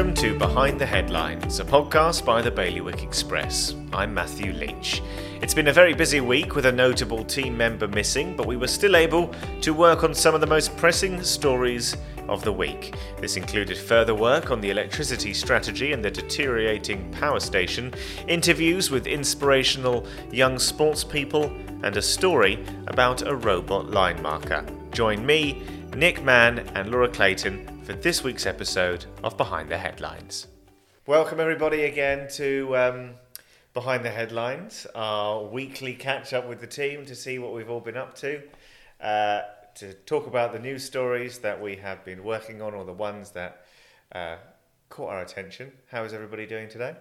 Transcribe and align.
Welcome 0.00 0.14
to 0.14 0.38
Behind 0.38 0.80
the 0.80 0.86
Headlines, 0.86 1.60
a 1.60 1.64
podcast 1.66 2.24
by 2.24 2.40
the 2.40 2.50
Bailiwick 2.50 3.02
Express. 3.02 3.74
I'm 3.92 4.14
Matthew 4.14 4.54
Leach. 4.54 5.02
It's 5.42 5.52
been 5.52 5.68
a 5.68 5.74
very 5.74 5.92
busy 5.92 6.22
week 6.22 6.54
with 6.54 6.64
a 6.64 6.72
notable 6.72 7.22
team 7.22 7.54
member 7.54 7.86
missing, 7.86 8.34
but 8.34 8.46
we 8.46 8.56
were 8.56 8.66
still 8.66 8.96
able 8.96 9.30
to 9.60 9.74
work 9.74 10.02
on 10.02 10.14
some 10.14 10.34
of 10.34 10.40
the 10.40 10.46
most 10.46 10.74
pressing 10.78 11.22
stories 11.22 11.98
of 12.30 12.42
the 12.44 12.50
week. 12.52 12.94
This 13.20 13.36
included 13.36 13.76
further 13.76 14.14
work 14.14 14.50
on 14.50 14.62
the 14.62 14.70
electricity 14.70 15.34
strategy 15.34 15.92
and 15.92 16.02
the 16.02 16.10
deteriorating 16.10 17.10
power 17.10 17.38
station, 17.38 17.92
interviews 18.26 18.90
with 18.90 19.06
inspirational 19.06 20.06
young 20.32 20.58
sports 20.58 21.04
people, 21.04 21.52
and 21.82 21.94
a 21.98 22.02
story 22.02 22.64
about 22.86 23.20
a 23.28 23.36
robot 23.36 23.90
line 23.90 24.22
marker. 24.22 24.64
Join 24.92 25.26
me, 25.26 25.62
Nick 25.94 26.22
Mann, 26.24 26.60
and 26.74 26.90
Laura 26.90 27.08
Clayton 27.08 27.79
for 27.90 27.96
this 27.96 28.22
week's 28.22 28.46
episode 28.46 29.04
of 29.24 29.36
Behind 29.36 29.68
the 29.68 29.76
Headlines. 29.76 30.46
Welcome, 31.06 31.40
everybody, 31.40 31.82
again 31.82 32.28
to 32.34 32.76
um, 32.76 33.10
Behind 33.74 34.04
the 34.04 34.10
Headlines, 34.10 34.86
our 34.94 35.42
weekly 35.42 35.94
catch 35.94 36.32
up 36.32 36.48
with 36.48 36.60
the 36.60 36.68
team 36.68 37.04
to 37.06 37.16
see 37.16 37.40
what 37.40 37.52
we've 37.52 37.68
all 37.68 37.80
been 37.80 37.96
up 37.96 38.14
to, 38.18 38.42
uh, 39.00 39.40
to 39.74 39.92
talk 39.92 40.28
about 40.28 40.52
the 40.52 40.60
news 40.60 40.84
stories 40.84 41.40
that 41.40 41.60
we 41.60 41.74
have 41.76 42.04
been 42.04 42.22
working 42.22 42.62
on 42.62 42.74
or 42.74 42.84
the 42.84 42.92
ones 42.92 43.32
that 43.32 43.64
uh, 44.12 44.36
caught 44.88 45.10
our 45.10 45.22
attention. 45.22 45.72
How 45.90 46.04
is 46.04 46.12
everybody 46.12 46.46
doing 46.46 46.68
today? 46.68 46.94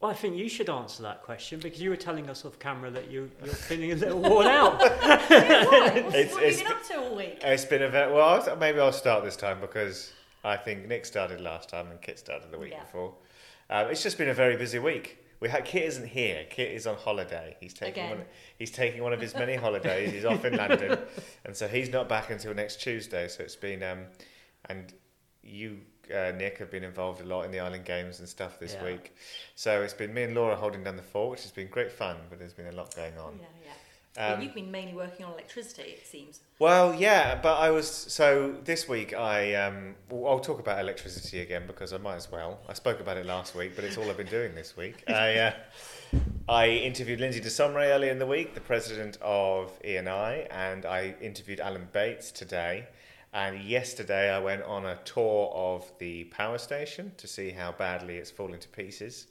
Well, 0.00 0.12
I 0.12 0.14
think 0.14 0.36
you 0.36 0.48
should 0.48 0.70
answer 0.70 1.02
that 1.02 1.22
question 1.22 1.58
because 1.58 1.80
you 1.80 1.90
were 1.90 1.96
telling 1.96 2.30
us 2.30 2.44
off 2.44 2.58
camera 2.60 2.88
that 2.92 3.10
you, 3.10 3.30
you're 3.44 3.52
feeling 3.52 3.90
a 3.90 3.96
little 3.96 4.20
worn 4.20 4.46
out. 4.46 4.80
Yeah, 4.80 5.64
why? 5.64 6.00
What's, 6.02 6.14
It's- 6.14 6.32
what 6.34 6.42
have 6.44 6.52
you 6.52 6.64
been 6.64 6.72
up 6.72 6.84
to 6.84 6.98
all 7.00 7.16
week? 7.16 7.38
It's 7.42 7.64
been 7.64 7.82
a 7.82 7.88
very 7.88 8.12
well. 8.12 8.28
I'll- 8.48 8.56
Maybe 8.56 8.78
I'll 8.78 8.92
start 8.92 9.24
this 9.24 9.34
time 9.34 9.60
because 9.60 10.12
I 10.44 10.56
think 10.56 10.86
Nick 10.86 11.04
started 11.04 11.40
last 11.40 11.68
time 11.68 11.90
and 11.90 12.00
Kit 12.00 12.18
started 12.20 12.52
the 12.52 12.58
week 12.58 12.72
Yeah. 12.72 12.82
before. 12.84 13.14
Um, 13.70 13.88
it's 13.88 14.02
just 14.02 14.18
been 14.18 14.28
a 14.28 14.34
very 14.34 14.56
busy 14.56 14.78
week. 14.78 15.18
We 15.40 15.48
had 15.48 15.64
Kit 15.64 15.82
isn't 15.84 16.06
here. 16.08 16.46
Kit 16.48 16.70
is 16.72 16.86
on 16.86 16.94
holiday. 16.96 17.56
He's 17.60 17.74
taking 17.74 18.04
Again. 18.04 18.18
one. 18.18 18.26
He's 18.56 18.70
taking 18.70 19.02
one 19.02 19.12
of 19.12 19.20
his 19.20 19.34
many 19.34 19.54
holidays. 19.66 20.12
He's 20.12 20.24
off 20.24 20.44
in 20.44 20.56
London, 20.56 20.96
and 21.44 21.56
so 21.56 21.66
he's 21.66 21.90
not 21.90 22.08
back 22.08 22.30
until 22.30 22.54
next 22.54 22.80
Tuesday. 22.80 23.26
So 23.26 23.42
it's 23.42 23.56
been 23.56 23.82
um, 23.82 24.04
and 24.66 24.92
you. 25.42 25.78
Uh, 26.10 26.32
Nick 26.36 26.58
have 26.58 26.70
been 26.70 26.84
involved 26.84 27.20
a 27.20 27.24
lot 27.24 27.42
in 27.42 27.50
the 27.50 27.60
Island 27.60 27.84
Games 27.84 28.18
and 28.20 28.28
stuff 28.28 28.58
this 28.58 28.74
Yeah. 28.74 28.84
week, 28.84 29.14
so 29.54 29.82
it's 29.82 29.94
been 29.94 30.12
me 30.14 30.22
and 30.24 30.34
Laura 30.34 30.56
holding 30.56 30.84
down 30.84 30.96
the 30.96 31.02
fort, 31.02 31.30
which 31.32 31.42
has 31.42 31.52
been 31.52 31.68
great 31.68 31.92
fun. 31.92 32.16
But 32.30 32.38
there's 32.38 32.54
been 32.54 32.66
a 32.68 32.72
lot 32.72 32.94
going 32.94 33.16
on. 33.18 33.38
Yeah, 33.40 33.46
yeah. 33.64 33.72
Well, 34.16 34.34
Um, 34.34 34.42
you've 34.42 34.54
been 34.54 34.70
mainly 34.72 34.94
working 34.94 35.24
on 35.26 35.32
electricity, 35.32 35.90
it 35.92 36.04
seems. 36.06 36.40
Well, 36.58 36.92
yeah, 36.94 37.36
but 37.40 37.56
I 37.58 37.70
was 37.70 37.88
so 37.88 38.56
this 38.64 38.88
week. 38.88 39.14
I 39.14 39.54
um, 39.54 39.94
well, 40.08 40.32
I'll 40.32 40.40
talk 40.40 40.58
about 40.58 40.80
electricity 40.80 41.40
again 41.40 41.66
because 41.68 41.92
I 41.92 41.98
might 41.98 42.16
as 42.16 42.28
well. 42.32 42.58
I 42.68 42.72
spoke 42.72 42.98
about 42.98 43.16
it 43.16 43.26
last 43.26 43.54
week, 43.54 43.76
but 43.76 43.84
it's 43.84 43.96
all 43.96 44.08
I've 44.10 44.16
been 44.16 44.26
doing 44.26 44.54
this 44.56 44.76
week. 44.76 45.04
I 45.08 45.34
uh, 45.38 45.52
I 46.48 46.68
interviewed 46.70 47.20
Lindsay 47.20 47.40
de 47.40 47.48
Sausmarez 47.48 47.90
earlier 47.90 48.10
in 48.10 48.18
the 48.18 48.26
week, 48.26 48.54
the 48.54 48.60
president 48.60 49.18
of 49.20 49.78
ENI, 49.82 50.48
and 50.50 50.84
I 50.86 51.14
interviewed 51.20 51.60
Alan 51.60 51.88
Bates 51.92 52.32
today. 52.32 52.88
And 53.32 53.62
yesterday, 53.62 54.30
I 54.30 54.38
went 54.38 54.62
on 54.62 54.86
a 54.86 54.96
tour 55.04 55.50
of 55.54 55.90
the 55.98 56.24
power 56.24 56.58
station 56.58 57.12
to 57.18 57.26
see 57.26 57.50
how 57.50 57.72
badly 57.72 58.16
it's 58.16 58.30
falling 58.30 58.60
to 58.60 58.68
pieces. 58.68 59.26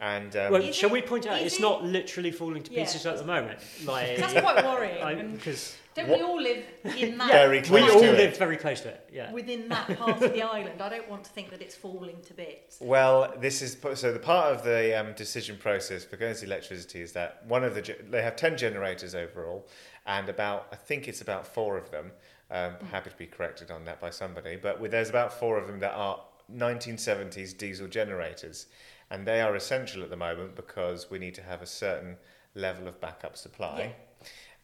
And 0.00 0.34
um, 0.36 0.52
well, 0.52 0.72
shall 0.72 0.90
it- 0.90 0.92
we 0.92 1.02
point 1.02 1.26
out 1.26 1.40
it's 1.40 1.56
it- 1.58 1.62
not 1.62 1.84
literally 1.84 2.30
falling 2.32 2.62
to 2.64 2.72
Yeah. 2.72 2.80
pieces 2.84 3.06
at 3.06 3.16
the 3.18 3.24
moment? 3.24 3.60
Like, 3.84 4.16
That's 4.18 4.32
quite 4.34 4.64
worrying. 4.64 5.36
because 5.36 5.76
Don't 5.94 6.08
What- 6.08 6.18
we 6.18 6.24
all 6.24 6.40
live 6.42 6.64
in 6.98 7.16
that? 7.18 7.30
Very 7.30 7.60
we 7.60 7.64
close 7.66 7.90
all 7.94 8.00
to 8.00 8.12
it. 8.12 8.16
live 8.18 8.36
very 8.36 8.56
close 8.56 8.80
to 8.82 8.88
it. 8.88 9.08
Yeah. 9.12 9.30
Within 9.32 9.68
that 9.68 9.86
part 9.98 10.20
of 10.22 10.32
the 10.32 10.42
island, 10.42 10.82
I 10.82 10.88
don't 10.88 11.08
want 11.08 11.24
to 11.24 11.30
think 11.30 11.50
that 11.50 11.62
it's 11.62 11.74
falling 11.76 12.16
to 12.26 12.34
bits. 12.34 12.78
Well, 12.80 13.32
this 13.38 13.62
is 13.62 13.76
so 13.94 14.12
the 14.12 14.18
part 14.18 14.54
of 14.54 14.64
the 14.64 14.98
um, 14.98 15.12
decision 15.14 15.56
process 15.56 16.04
for 16.04 16.16
Guernsey 16.16 16.46
Electricity 16.46 17.00
is 17.00 17.12
that 17.12 17.44
one 17.46 17.62
of 17.64 17.74
the 17.74 17.96
they 18.10 18.22
have 18.22 18.36
ten 18.36 18.56
generators 18.58 19.14
overall, 19.14 19.68
and 20.06 20.28
about 20.28 20.66
I 20.72 20.76
think 20.76 21.08
it's 21.08 21.20
about 21.22 21.46
four 21.46 21.76
of 21.78 21.90
them. 21.90 22.10
Um, 22.52 22.74
happy 22.90 23.08
to 23.08 23.16
be 23.16 23.26
corrected 23.26 23.70
on 23.70 23.86
that 23.86 23.98
by 23.98 24.10
somebody, 24.10 24.56
but 24.56 24.78
with, 24.78 24.90
there's 24.90 25.08
about 25.08 25.32
four 25.32 25.56
of 25.56 25.66
them 25.66 25.80
that 25.80 25.94
are 25.94 26.20
1970s 26.54 27.56
diesel 27.56 27.88
generators, 27.88 28.66
and 29.10 29.26
they 29.26 29.40
are 29.40 29.56
essential 29.56 30.02
at 30.02 30.10
the 30.10 30.16
moment 30.16 30.54
because 30.54 31.10
we 31.10 31.18
need 31.18 31.34
to 31.36 31.42
have 31.42 31.62
a 31.62 31.66
certain 31.66 32.16
level 32.54 32.86
of 32.86 33.00
backup 33.00 33.38
supply. 33.38 33.94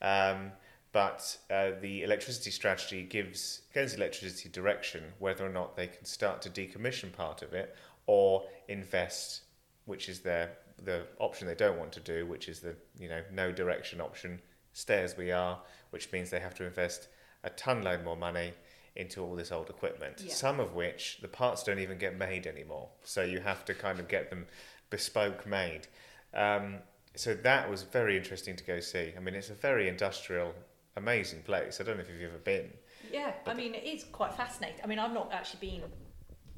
Um, 0.02 0.52
but 0.92 1.38
uh, 1.50 1.70
the 1.80 2.02
electricity 2.02 2.50
strategy 2.50 3.04
gives 3.04 3.62
Guernsey 3.72 3.96
Electricity 3.96 4.48
direction 4.48 5.04
whether 5.18 5.44
or 5.44 5.50
not 5.50 5.76
they 5.76 5.86
can 5.86 6.04
start 6.04 6.42
to 6.42 6.50
decommission 6.50 7.12
part 7.12 7.42
of 7.42 7.54
it 7.54 7.74
or 8.06 8.44
invest, 8.68 9.42
which 9.86 10.08
is 10.08 10.20
their 10.20 10.52
the 10.84 11.02
option 11.18 11.46
they 11.46 11.54
don't 11.54 11.78
want 11.78 11.92
to 11.92 12.00
do, 12.00 12.26
which 12.26 12.48
is 12.48 12.60
the 12.60 12.74
you 12.98 13.08
know 13.08 13.22
no 13.32 13.52
direction 13.52 14.00
option, 14.00 14.40
stay 14.72 15.02
as 15.02 15.16
we 15.16 15.30
are, 15.32 15.58
which 15.90 16.10
means 16.12 16.30
they 16.30 16.40
have 16.40 16.54
to 16.54 16.64
invest 16.64 17.08
a 17.44 17.50
ton 17.50 17.82
load 17.82 18.04
more 18.04 18.16
money 18.16 18.52
into 18.96 19.22
all 19.22 19.36
this 19.36 19.52
old 19.52 19.70
equipment. 19.70 20.20
Yeah. 20.24 20.32
Some 20.32 20.58
of 20.60 20.74
which 20.74 21.18
the 21.22 21.28
parts 21.28 21.62
don't 21.62 21.78
even 21.78 21.98
get 21.98 22.18
made 22.18 22.46
anymore, 22.46 22.88
so 23.04 23.22
you 23.22 23.40
have 23.40 23.64
to 23.66 23.74
kind 23.74 24.00
of 24.00 24.08
get 24.08 24.30
them 24.30 24.46
bespoke 24.90 25.46
made. 25.46 25.86
Um, 26.34 26.78
so 27.14 27.34
that 27.34 27.70
was 27.70 27.82
very 27.82 28.16
interesting 28.16 28.56
to 28.56 28.64
go 28.64 28.80
see. 28.80 29.12
I 29.16 29.20
mean, 29.20 29.34
it's 29.34 29.50
a 29.50 29.54
very 29.54 29.88
industrial, 29.88 30.52
amazing 30.96 31.42
place. 31.42 31.80
I 31.80 31.84
don't 31.84 31.96
know 31.96 32.02
if 32.02 32.10
you've 32.10 32.30
ever 32.30 32.38
been. 32.38 32.70
Yeah, 33.12 33.32
I 33.46 33.54
mean, 33.54 33.74
it 33.74 33.84
is 33.84 34.04
quite 34.04 34.34
fascinating. 34.34 34.80
I 34.82 34.86
mean, 34.86 34.98
I've 34.98 35.14
not 35.14 35.32
actually 35.32 35.60
been 35.68 35.82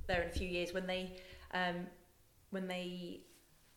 there 0.06 0.22
in 0.22 0.28
a 0.28 0.32
few 0.32 0.48
years 0.48 0.72
when 0.72 0.86
they, 0.86 1.12
um, 1.52 1.86
when 2.50 2.66
they 2.66 3.20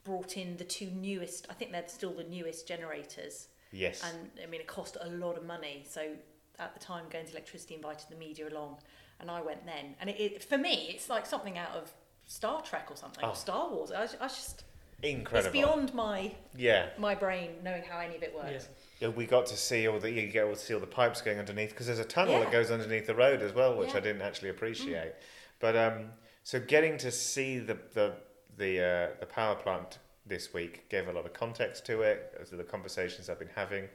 brought 0.03 0.37
in 0.37 0.57
the 0.57 0.63
two 0.63 0.87
newest. 0.87 1.47
I 1.49 1.53
think 1.53 1.71
they're 1.71 1.87
still 1.87 2.13
the 2.13 2.23
newest 2.23 2.67
generators. 2.67 3.47
Yes. 3.73 4.03
and 4.03 4.29
I 4.41 4.45
mean 4.45 4.61
it 4.61 4.67
cost 4.67 4.97
a 5.01 5.09
lot 5.09 5.35
of 5.35 5.45
money. 5.45 5.83
So 5.89 6.11
at 6.59 6.73
the 6.73 6.79
time, 6.79 7.05
Guernsey 7.09 7.31
Electricity 7.31 7.75
invited 7.75 8.09
the 8.09 8.15
media 8.15 8.47
along, 8.49 8.77
and 9.19 9.29
I 9.31 9.41
went 9.41 9.65
then. 9.65 9.95
And 9.99 10.09
it, 10.09 10.19
it 10.19 10.43
for 10.43 10.57
me, 10.57 10.87
it's 10.93 11.09
like 11.09 11.25
something 11.25 11.57
out 11.57 11.71
of 11.71 11.91
Star 12.25 12.61
Trek 12.61 12.87
or 12.89 12.95
something, 12.97 13.23
Oh. 13.23 13.29
or 13.29 13.35
Star 13.35 13.69
Wars. 13.69 13.91
I, 13.91 14.01
was- 14.01 14.15
I 14.21 14.27
just 14.27 14.63
Incredible. 15.01 15.47
it's 15.47 15.51
beyond 15.53 15.93
my 15.93 16.31
Yeah. 16.55 16.87
my 16.97 17.13
brain 17.15 17.51
knowing 17.63 17.83
how 17.83 17.99
any 17.99 18.15
of 18.15 18.23
it 18.23 18.33
works. 18.33 18.69
Yeah, 18.99 19.09
We 19.09 19.25
got 19.25 19.45
to 19.47 19.57
see 19.57 19.87
all 19.87 19.99
the 19.99 20.09
you 20.09 20.27
get 20.29 20.45
to 20.45 20.55
see 20.55 20.73
all 20.73 20.79
the 20.79 20.87
pipes 20.87 21.21
going 21.21 21.39
underneath 21.39 21.71
because 21.71 21.87
there's 21.87 21.99
a 21.99 22.05
tunnel 22.05 22.39
that 22.39 22.51
goes 22.51 22.71
underneath 22.71 23.05
the 23.07 23.15
road 23.15 23.41
as 23.41 23.51
well, 23.53 23.75
which 23.77 23.95
I 23.95 23.99
didn't 23.99 24.21
actually 24.21 24.49
appreciate. 24.49 25.13
But 25.59 25.75
um, 25.75 26.11
so 26.43 26.59
getting 26.59 26.97
to 26.99 27.11
see 27.11 27.59
the 27.59 27.77
the 27.93 28.13
the 28.55 28.81
uh, 28.81 29.07
the 29.19 29.25
power 29.25 29.55
plant 29.55 29.97
this 30.25 30.53
week 30.53 30.87
gave 30.89 31.09
a 31.09 31.11
lot 31.11 31.25
of 31.25 31.33
context 31.33 31.85
to 31.87 32.01
it, 32.01 32.33
as 32.39 32.49
to 32.51 32.55
the 32.55 32.63
conversations 32.63 33.29
I've 33.29 33.39
been 33.39 33.49
having, 33.55 33.89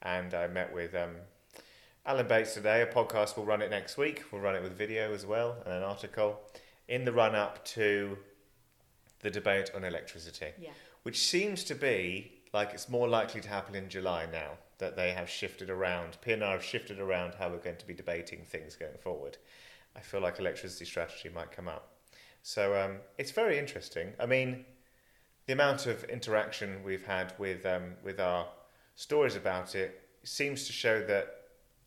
and 0.00 0.32
I 0.32 0.46
met 0.46 0.72
with 0.72 0.94
um, 0.94 1.16
Alan 2.06 2.26
Bates 2.28 2.54
today. 2.54 2.82
A 2.82 2.86
podcast 2.86 3.36
We'll 3.36 3.46
run 3.46 3.62
it 3.62 3.70
next 3.70 3.96
week. 3.96 4.24
We'll 4.30 4.42
run 4.42 4.54
it 4.56 4.62
with 4.62 4.76
video 4.76 5.12
as 5.14 5.24
well 5.24 5.56
and 5.64 5.74
an 5.74 5.82
article 5.82 6.40
in 6.88 7.04
the 7.04 7.12
run 7.12 7.34
up 7.34 7.64
to 7.64 8.18
the 9.20 9.30
debate 9.30 9.70
on 9.74 9.84
electricity 9.84 10.52
Yeah. 10.58 10.70
which 11.02 11.18
seems 11.26 11.64
to 11.64 11.74
be 11.74 12.32
like 12.52 12.72
it's 12.74 12.88
more 12.88 13.08
likely 13.08 13.40
to 13.40 13.48
happen 13.48 13.74
in 13.74 13.88
July 13.88 14.26
now 14.30 14.58
that 14.78 14.96
they 14.96 15.12
have 15.12 15.30
shifted 15.30 15.70
around. 15.70 16.18
PNR 16.24 16.52
have 16.52 16.64
shifted 16.64 17.00
around 17.00 17.34
how 17.34 17.48
we're 17.48 17.56
going 17.58 17.76
to 17.78 17.86
be 17.86 17.94
debating 17.94 18.44
things 18.44 18.76
going 18.76 18.98
forward. 18.98 19.38
I 19.96 20.00
feel 20.00 20.20
like 20.20 20.38
electricity 20.38 20.84
strategy 20.84 21.30
might 21.30 21.52
come 21.52 21.68
up. 21.68 21.88
So 22.42 22.78
um, 22.78 22.96
it's 23.16 23.30
very 23.30 23.58
interesting. 23.58 24.12
I 24.20 24.26
mean, 24.26 24.66
the 25.46 25.52
amount 25.54 25.86
of 25.86 26.04
interaction 26.04 26.82
we've 26.84 27.06
had 27.06 27.32
with 27.38 27.64
um, 27.64 27.94
with 28.02 28.20
our 28.20 28.46
stories 28.94 29.36
about 29.36 29.74
it 29.74 30.02
seems 30.22 30.66
to 30.66 30.72
show 30.72 31.00
that 31.06 31.43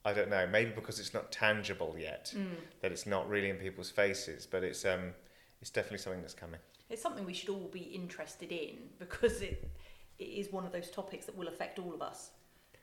I 0.07 0.13
don't 0.13 0.29
know, 0.29 0.47
maybe 0.47 0.71
because 0.71 1.01
it's 1.01 1.13
not 1.13 1.33
tangible 1.33 1.93
yet, 1.99 2.31
Mm. 2.33 2.55
that 2.79 2.93
it's 2.93 3.05
not 3.05 3.27
really 3.27 3.49
in 3.49 3.57
people's 3.57 3.91
faces, 3.91 4.45
but 4.45 4.63
it's 4.63 4.85
um, 4.85 5.13
it's 5.59 5.69
definitely 5.69 5.97
something 5.97 6.21
that's 6.21 6.33
coming. 6.33 6.61
It's 6.89 7.01
something 7.01 7.25
we 7.25 7.33
should 7.33 7.49
all 7.49 7.67
be 7.67 7.81
interested 7.81 8.53
in 8.53 8.89
because 8.99 9.41
it, 9.41 9.69
it 10.17 10.23
is 10.23 10.49
one 10.49 10.65
of 10.65 10.71
those 10.71 10.89
topics 10.89 11.25
that 11.25 11.35
will 11.35 11.49
affect 11.49 11.77
all 11.77 11.93
of 11.93 12.01
us. 12.01 12.31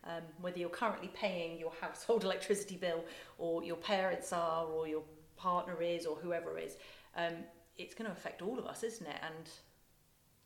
Um, 0.05 0.23
whether 0.43 0.59
you're 0.59 0.69
currently 0.69 1.09
paying 1.15 1.59
your 1.59 1.73
household 1.81 2.25
electricity 2.29 2.77
bill, 2.77 3.03
or 3.39 3.65
your 3.65 3.77
parents 3.77 4.31
are, 4.35 4.67
or 4.67 4.87
your 4.87 5.03
partner 5.39 5.81
is, 5.81 6.05
or 6.05 6.17
whoever 6.17 6.59
is, 6.59 6.77
um, 7.17 7.37
it's 7.79 7.95
going 7.95 8.05
to 8.11 8.13
affect 8.15 8.43
all 8.43 8.59
of 8.59 8.67
us, 8.67 8.83
isn't 8.83 9.07
it? 9.07 9.17
And 9.23 9.49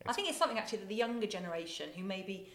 I 0.05 0.13
think 0.13 0.29
it's 0.29 0.37
something 0.37 0.57
actually 0.57 0.77
that 0.77 0.87
the 0.87 0.95
younger 0.95 1.27
generation, 1.27 1.89
who 1.93 2.05
maybe 2.05 2.53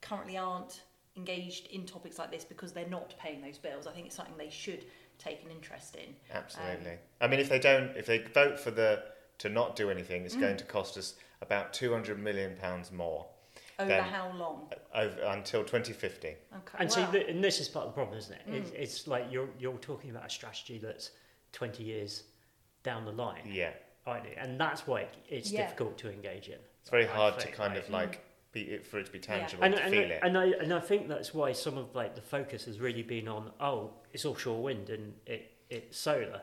currently 0.00 0.36
aren't 0.36 0.82
engaged 1.16 1.68
in 1.68 1.86
topics 1.86 2.18
like 2.18 2.30
this 2.30 2.44
because 2.44 2.72
they're 2.72 2.88
not 2.88 3.14
paying 3.18 3.40
those 3.40 3.58
bills, 3.58 3.86
I 3.86 3.92
think 3.92 4.06
it's 4.06 4.16
something 4.16 4.34
they 4.36 4.50
should 4.50 4.84
take 5.18 5.44
an 5.44 5.50
interest 5.50 5.96
in. 5.96 6.14
Absolutely. 6.32 6.98
I 7.20 7.26
mean, 7.28 7.40
if 7.40 7.48
they 7.48 7.58
don't, 7.58 7.96
if 7.96 8.06
they 8.06 8.18
vote 8.18 8.58
for 8.58 8.70
the 8.70 9.02
to 9.38 9.48
not 9.48 9.76
do 9.76 9.90
anything, 9.90 10.24
it's 10.24 10.36
going 10.36 10.56
to 10.56 10.64
cost 10.64 10.96
us 10.96 11.14
about 11.42 11.72
two 11.72 11.92
hundred 11.92 12.18
million 12.18 12.56
pounds 12.56 12.90
more 12.92 13.26
Over 13.78 13.88
Then- 13.88 14.04
how 14.04 14.32
long? 14.36 14.70
over 14.94 15.20
until 15.22 15.64
twenty 15.64 15.92
fifty. 15.92 16.28
Okay. 16.28 16.78
And 16.78 16.90
see, 16.90 17.00
wow. 17.02 17.10
th- 17.12 17.28
and 17.28 17.42
this 17.42 17.60
is 17.60 17.68
part 17.68 17.86
of 17.86 17.92
the 17.92 17.94
problem, 17.94 18.18
isn't 18.18 18.34
it? 18.34 18.42
Mm. 18.50 18.54
It's, 18.54 18.70
it's 18.70 19.06
like 19.06 19.26
you're 19.30 19.48
you're 19.58 19.78
talking 19.78 20.10
about 20.10 20.26
a 20.26 20.30
strategy 20.30 20.78
that's 20.78 21.10
20 21.52 21.84
years 21.84 22.24
down 22.82 23.04
the 23.04 23.12
line. 23.12 23.42
Yeah, 23.46 23.70
idea, 24.08 24.34
and 24.38 24.58
that's 24.60 24.86
why 24.88 25.06
it's 25.28 25.52
Yeah. 25.52 25.62
difficult 25.62 25.96
to 25.98 26.10
engage 26.12 26.48
in. 26.48 26.58
It's 26.80 26.90
very 26.90 27.06
I 27.08 27.12
hard 27.14 27.38
to 27.40 27.48
kind 27.52 27.74
right? 27.74 27.82
of 27.84 27.90
like 27.90 28.20
be 28.54 28.62
it 28.62 28.86
for 28.86 28.98
it 29.00 29.06
to 29.06 29.12
be 29.12 29.18
Yeah. 29.18 29.24
tangible 29.40 29.64
and, 29.64 29.74
to 29.74 29.82
and, 29.82 29.90
feel 29.92 30.10
it. 30.10 30.20
and 30.22 30.38
I 30.38 30.44
and 30.62 30.72
I 30.72 30.80
think 30.80 31.08
that's 31.08 31.34
why 31.34 31.52
some 31.52 31.76
of 31.76 31.94
like 31.94 32.14
the 32.14 32.22
focus 32.22 32.64
has 32.64 32.80
really 32.80 33.02
been 33.02 33.28
on 33.28 33.50
oh 33.60 33.90
it's 34.12 34.24
offshore 34.24 34.62
wind 34.62 34.88
and 34.88 35.12
it 35.26 35.50
it's 35.68 35.98
solar, 35.98 36.40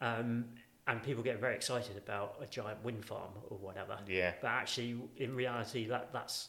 um, 0.00 0.46
and 0.88 1.02
people 1.02 1.22
get 1.22 1.38
very 1.38 1.54
excited 1.54 1.96
about 1.96 2.36
a 2.42 2.46
giant 2.46 2.82
wind 2.82 3.04
farm 3.04 3.30
or 3.48 3.56
whatever. 3.58 3.98
yeah, 4.08 4.32
But 4.40 4.48
actually, 4.48 4.96
in 5.18 5.36
reality, 5.36 5.86
that 5.88 6.12
that's 6.12 6.48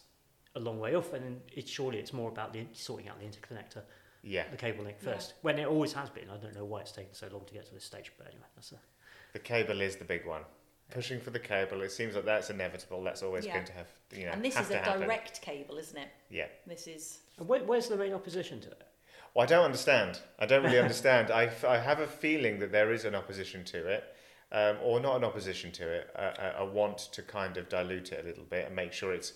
a 0.56 0.60
long 0.60 0.80
way 0.80 0.96
off, 0.96 1.14
and 1.14 1.42
it's 1.54 1.70
surely 1.70 2.00
it's 2.00 2.14
more 2.14 2.30
about 2.30 2.52
the, 2.54 2.66
sorting 2.72 3.10
out 3.10 3.20
the 3.20 3.26
interconnector, 3.26 3.82
yeah. 4.24 4.46
the 4.50 4.58
cable 4.58 4.86
link 4.86 4.98
Yeah. 5.04 5.14
first. 5.14 5.34
When 5.42 5.60
it 5.60 5.68
always 5.68 5.92
has 5.94 6.10
been. 6.10 6.30
I 6.32 6.38
don't 6.38 6.56
know 6.56 6.66
why 6.66 6.80
it's 6.82 6.94
taken 6.94 7.14
so 7.14 7.28
long 7.32 7.44
to 7.46 7.54
get 7.54 7.66
to 7.68 7.74
this 7.74 7.84
stage, 7.84 8.12
but 8.18 8.28
anyway, 8.28 8.48
that's 8.56 8.72
a, 8.72 8.78
The 9.34 9.40
cable 9.40 9.82
is 9.82 9.98
the 9.98 10.06
big 10.06 10.26
one. 10.26 10.42
Pushing 10.92 11.20
for 11.20 11.32
the 11.32 11.40
cable, 11.40 11.82
it 11.82 11.92
seems 11.92 12.16
like 12.16 12.26
that's 12.26 12.50
inevitable. 12.50 13.04
That's 13.04 13.24
always 13.24 13.46
Yeah. 13.46 13.54
going 13.56 13.66
to 13.66 13.74
have, 13.74 13.88
you 14.14 14.26
know, 14.26 14.32
and 14.32 14.46
this 14.46 14.54
have 14.56 14.66
is 14.66 14.70
to 14.70 14.76
a 14.76 14.78
happen. 14.84 15.02
direct 15.02 15.42
cable, 15.42 15.78
isn't 15.78 15.98
it? 15.98 16.10
Yeah. 16.30 16.48
This 16.68 16.88
is 16.88 17.20
And 17.40 17.48
where, 17.48 17.64
where's 17.64 17.88
the 17.90 17.98
main 17.98 18.14
opposition 18.14 18.62
to 18.62 18.70
it? 18.70 18.82
Well, 19.34 19.44
I 19.44 19.48
don't 19.48 19.66
understand. 19.66 20.20
I 20.40 20.46
don't 20.46 20.64
really 20.64 20.80
understand. 20.88 21.32
I, 21.32 21.46
f- 21.46 21.66
I 21.66 21.80
have 21.80 22.00
a 22.00 22.08
feeling 22.08 22.60
that 22.60 22.72
there 22.72 22.92
is 22.94 23.04
an 23.04 23.16
opposition 23.16 23.66
to 23.66 23.88
it, 23.88 24.04
um, 24.52 24.78
or 24.82 25.00
not 25.00 25.16
an 25.18 25.24
opposition 25.24 25.72
to 25.74 25.92
it, 25.92 26.12
a, 26.16 26.60
a, 26.62 26.64
a 26.64 26.66
want 26.66 27.00
to 27.14 27.22
kind 27.24 27.58
of 27.58 27.68
dilute 27.68 28.12
it 28.12 28.24
a 28.24 28.28
little 28.28 28.46
bit 28.46 28.68
and 28.68 28.76
make 28.76 28.94
sure 28.94 29.12
it's 29.12 29.34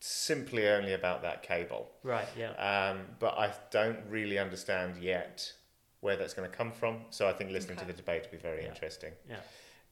simply 0.00 0.68
only 0.68 0.92
about 0.94 1.22
that 1.22 1.42
cable. 1.44 1.90
Right. 2.02 2.28
Yeah. 2.36 2.50
Um, 2.54 3.06
but 3.20 3.38
I 3.38 3.52
don't 3.70 4.00
really 4.08 4.38
understand 4.38 4.96
yet 4.98 5.52
where 6.00 6.16
that's 6.16 6.34
going 6.34 6.48
to 6.50 6.54
come 6.56 6.70
from. 6.72 7.02
So 7.10 7.28
I 7.28 7.32
think 7.32 7.50
listening 7.50 7.78
Okay. 7.78 7.86
to 7.86 7.92
the 7.92 7.96
debate 7.96 8.22
will 8.24 8.32
be 8.32 8.36
very 8.42 8.62
Yeah. 8.62 8.68
interesting 8.68 9.12
Yeah. 9.28 9.36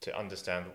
to 0.03 0.17
understand. 0.19 0.67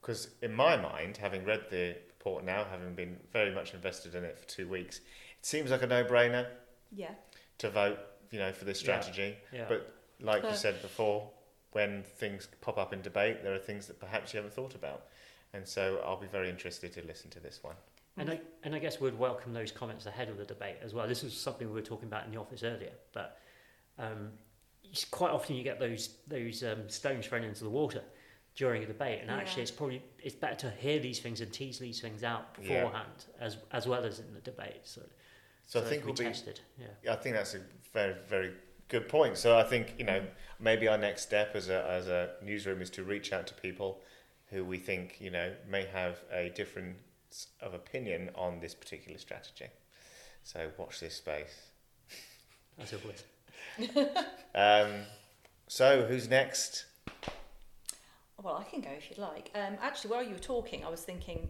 Because 0.00 0.28
in 0.42 0.54
my 0.54 0.76
mind, 0.76 1.16
having 1.16 1.44
read 1.44 1.62
the 1.70 1.96
report 2.06 2.44
now, 2.44 2.64
having 2.70 2.94
been 2.94 3.16
very 3.32 3.54
much 3.54 3.74
invested 3.74 4.14
in 4.14 4.24
it 4.24 4.38
for 4.38 4.46
two 4.46 4.68
weeks, 4.68 4.98
it 4.98 5.46
seems 5.46 5.70
like 5.70 5.82
a 5.82 5.86
no-brainer 5.86 6.46
yeah. 6.94 7.10
to 7.58 7.70
vote, 7.70 7.98
you 8.30 8.38
know, 8.38 8.52
for 8.52 8.64
this 8.64 8.78
strategy. 8.78 9.36
Yeah. 9.52 9.66
But 9.68 9.94
like 10.20 10.42
you 10.44 10.54
said 10.54 10.80
before, 10.82 11.30
when 11.72 12.02
things 12.02 12.48
pop 12.60 12.78
up 12.78 12.92
in 12.92 13.02
debate, 13.02 13.42
there 13.42 13.54
are 13.54 13.58
things 13.58 13.86
that 13.86 14.00
perhaps 14.00 14.32
you 14.32 14.38
haven't 14.38 14.54
thought 14.54 14.74
about. 14.74 15.06
And 15.52 15.66
so 15.66 16.00
I'll 16.04 16.20
be 16.20 16.26
very 16.26 16.48
interested 16.48 16.92
to 16.94 17.06
listen 17.06 17.30
to 17.30 17.40
this 17.40 17.60
one. 17.62 17.76
And 18.16 18.30
I, 18.30 18.40
and 18.64 18.74
I 18.74 18.80
guess 18.80 19.00
we'd 19.00 19.18
welcome 19.18 19.52
those 19.52 19.70
comments 19.70 20.06
ahead 20.06 20.28
of 20.28 20.38
the 20.38 20.44
debate 20.44 20.76
as 20.82 20.92
well. 20.92 21.06
This 21.06 21.22
is 21.22 21.32
something 21.34 21.68
we 21.68 21.74
were 21.74 21.80
talking 21.80 22.08
about 22.08 22.26
in 22.26 22.32
the 22.32 22.38
office 22.38 22.64
earlier, 22.64 22.92
but 23.12 23.38
um, 23.98 24.30
quite 25.10 25.30
often 25.30 25.54
you 25.54 25.62
get 25.62 25.78
those 25.78 26.16
those 26.26 26.64
um, 26.64 26.88
stones 26.88 27.26
thrown 27.26 27.44
into 27.44 27.62
the 27.62 27.70
water 27.70 28.02
during 28.58 28.82
a 28.82 28.86
debate, 28.86 29.20
and 29.22 29.30
actually 29.30 29.62
it's 29.62 29.70
probably 29.70 30.02
it's 30.18 30.34
better 30.34 30.56
to 30.56 30.70
hear 30.70 30.98
these 30.98 31.20
things 31.20 31.40
and 31.40 31.52
tease 31.52 31.78
these 31.78 32.00
things 32.00 32.24
out 32.24 32.44
Yeah. 32.60 32.82
beforehand 32.82 33.24
as 33.40 33.56
as 33.70 33.86
well 33.86 34.04
as 34.04 34.18
in 34.18 34.34
the 34.34 34.40
debate. 34.40 34.80
So, 34.82 35.02
So, 35.66 35.80
I 35.80 35.84
think 35.84 36.04
we'll 36.04 36.14
be 36.14 36.24
tested. 36.24 36.60
Yeah. 36.78 37.12
I 37.12 37.16
think 37.16 37.36
that's 37.36 37.54
a 37.54 37.60
very, 37.92 38.14
very 38.28 38.52
good 38.88 39.06
point. 39.08 39.38
So 39.38 39.56
I 39.56 39.62
think 39.62 39.94
you 39.98 40.04
know 40.04 40.20
maybe 40.58 40.88
our 40.88 40.98
next 40.98 41.22
step 41.22 41.54
as 41.54 41.68
a 41.68 41.80
as 41.88 42.08
a 42.08 42.30
newsroom 42.42 42.82
is 42.82 42.90
to 42.90 43.04
reach 43.04 43.32
out 43.32 43.46
to 43.46 43.54
people 43.54 44.02
who 44.50 44.64
we 44.64 44.78
think 44.78 45.20
you 45.20 45.30
know 45.30 45.54
may 45.68 45.84
have 45.84 46.14
a 46.32 46.48
difference 46.50 46.98
of 47.60 47.74
opinion 47.74 48.30
on 48.34 48.58
this 48.60 48.74
particular 48.74 49.18
strategy. 49.18 49.68
So 50.42 50.58
watch 50.78 50.98
this 51.00 51.14
space. 51.14 51.56
As 52.78 52.92
always. 52.94 53.22
Um, 54.54 54.90
so 55.68 56.06
who's 56.08 56.28
next? 56.28 56.86
Well, 58.42 58.56
I 58.56 58.64
can 58.64 58.80
go 58.80 58.90
if 58.96 59.10
you'd 59.10 59.18
like. 59.18 59.50
Um, 59.54 59.76
actually, 59.82 60.10
while 60.10 60.22
you 60.22 60.32
were 60.32 60.38
talking, 60.38 60.84
I 60.84 60.88
was 60.88 61.00
thinking. 61.02 61.48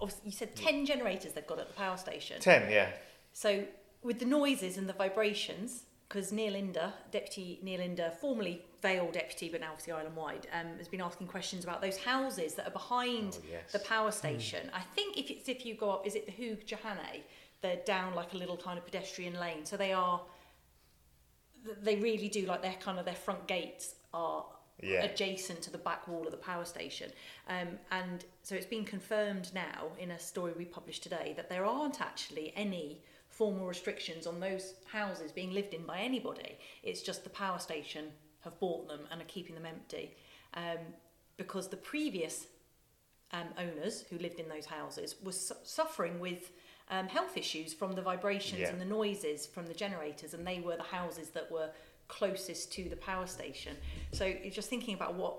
Obviously, 0.00 0.26
you 0.26 0.32
said 0.32 0.54
ten 0.56 0.86
generators 0.86 1.32
they've 1.32 1.46
got 1.46 1.58
at 1.58 1.68
the 1.68 1.74
power 1.74 1.96
station. 1.96 2.40
Ten, 2.40 2.70
yeah. 2.70 2.88
So 3.32 3.64
with 4.02 4.18
the 4.18 4.24
noises 4.24 4.76
and 4.78 4.88
the 4.88 4.92
vibrations, 4.94 5.84
because 6.08 6.32
Neil 6.32 6.54
Inder, 6.54 6.92
Deputy 7.10 7.58
Neil 7.62 7.80
Inder, 7.80 8.12
formerly 8.14 8.62
Vale 8.82 9.10
Deputy 9.12 9.50
but 9.50 9.60
now 9.60 9.68
obviously 9.72 9.92
Island 9.92 10.16
wide, 10.16 10.46
um, 10.58 10.78
has 10.78 10.88
been 10.88 11.02
asking 11.02 11.26
questions 11.26 11.64
about 11.64 11.82
those 11.82 11.98
houses 11.98 12.54
that 12.54 12.66
are 12.66 12.70
behind 12.70 13.38
Oh, 13.40 13.44
yes. 13.50 13.72
the 13.72 13.78
power 13.80 14.10
station. 14.10 14.70
I 14.72 14.80
think 14.80 15.18
if 15.18 15.30
it's 15.30 15.48
if 15.48 15.66
you 15.66 15.74
go 15.74 15.90
up, 15.90 16.06
is 16.06 16.14
it 16.14 16.24
the 16.26 16.32
Hoog 16.32 16.64
Johanne? 16.64 17.20
They're 17.62 17.80
down 17.84 18.14
like 18.14 18.32
a 18.32 18.38
little 18.38 18.56
kind 18.56 18.78
of 18.78 18.84
pedestrian 18.86 19.38
lane. 19.38 19.64
So 19.66 19.76
they 19.76 19.92
are. 19.92 20.20
They 21.82 21.96
really 21.96 22.28
do 22.28 22.46
like 22.46 22.62
their 22.62 22.74
kind 22.80 22.98
of 22.98 23.04
their 23.04 23.14
front 23.14 23.46
gates 23.46 23.94
are 24.14 24.46
Yeah. 24.82 25.02
adjacent 25.02 25.62
to 25.62 25.70
the 25.70 25.78
back 25.78 26.08
wall 26.08 26.24
of 26.24 26.30
the 26.30 26.36
power 26.38 26.64
station. 26.64 27.10
Um, 27.48 27.68
and 27.90 28.24
so 28.42 28.54
it's 28.54 28.66
been 28.66 28.84
confirmed 28.84 29.50
now 29.54 29.88
in 29.98 30.10
a 30.12 30.18
story 30.18 30.52
we 30.56 30.64
published 30.64 31.02
today 31.02 31.34
that 31.36 31.48
there 31.48 31.64
aren't 31.64 32.00
actually 32.00 32.52
any 32.56 33.00
formal 33.28 33.66
restrictions 33.66 34.26
on 34.26 34.40
those 34.40 34.74
houses 34.90 35.32
being 35.32 35.52
lived 35.52 35.74
in 35.74 35.82
by 35.84 36.00
anybody. 36.00 36.58
It's 36.82 37.02
just 37.02 37.24
the 37.24 37.30
power 37.30 37.58
station 37.58 38.06
have 38.40 38.58
bought 38.58 38.88
them 38.88 39.00
and 39.10 39.20
are 39.20 39.26
keeping 39.26 39.54
them 39.54 39.66
empty. 39.66 40.14
Um, 40.54 40.78
because 41.36 41.68
the 41.68 41.76
previous 41.76 42.46
um, 43.32 43.46
owners 43.58 44.04
who 44.10 44.18
lived 44.18 44.40
in 44.40 44.48
those 44.48 44.66
houses 44.66 45.14
were 45.22 45.32
su- 45.32 45.54
suffering 45.62 46.18
with 46.20 46.50
um, 46.90 47.06
health 47.06 47.36
issues 47.36 47.72
from 47.72 47.92
the 47.92 48.02
vibrations 48.02 48.60
Yeah. 48.62 48.70
and 48.70 48.80
the 48.80 48.84
noises 48.84 49.46
from 49.46 49.66
the 49.66 49.74
generators, 49.74 50.34
and 50.34 50.44
they 50.46 50.60
were 50.60 50.76
the 50.76 50.82
houses 50.82 51.30
that 51.30 51.50
were 51.50 51.70
closest 52.10 52.72
to 52.72 52.88
the 52.88 52.96
power 52.96 53.26
station. 53.26 53.76
So 54.12 54.24
you're 54.24 54.52
just 54.52 54.68
thinking 54.68 54.94
about 54.94 55.14
what 55.14 55.34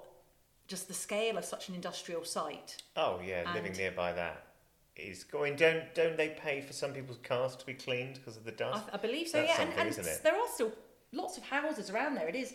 just 0.68 0.88
the 0.88 0.94
scale 0.94 1.38
of 1.38 1.46
such 1.46 1.70
an 1.70 1.76
industrial 1.76 2.24
site. 2.24 2.82
Oh 2.96 3.20
yeah, 3.24 3.52
living 3.54 3.74
nearby 3.74 4.14
that 4.14 4.48
is 4.96 5.24
going. 5.26 5.56
Don't 5.56 5.84
don't 5.94 6.18
they 6.18 6.30
pay 6.30 6.62
for 6.62 6.74
some 6.74 6.94
people's 6.94 7.20
cars 7.24 7.56
to 7.58 7.66
be 7.66 7.74
cleaned 7.74 8.16
because 8.16 8.38
of 8.38 8.46
the 8.46 8.52
dust? 8.54 8.86
I 8.94 8.98
believe 8.98 9.28
so. 9.28 9.38
That's 9.40 9.60
yeah, 9.60 9.66
and, 9.82 9.98
and 9.98 10.08
there 10.24 10.36
are 10.36 10.48
still 10.54 10.72
lots 11.12 11.38
of 11.38 11.44
houses 11.44 11.90
around 11.90 12.16
there. 12.16 12.30
It 12.30 12.36
is, 12.36 12.54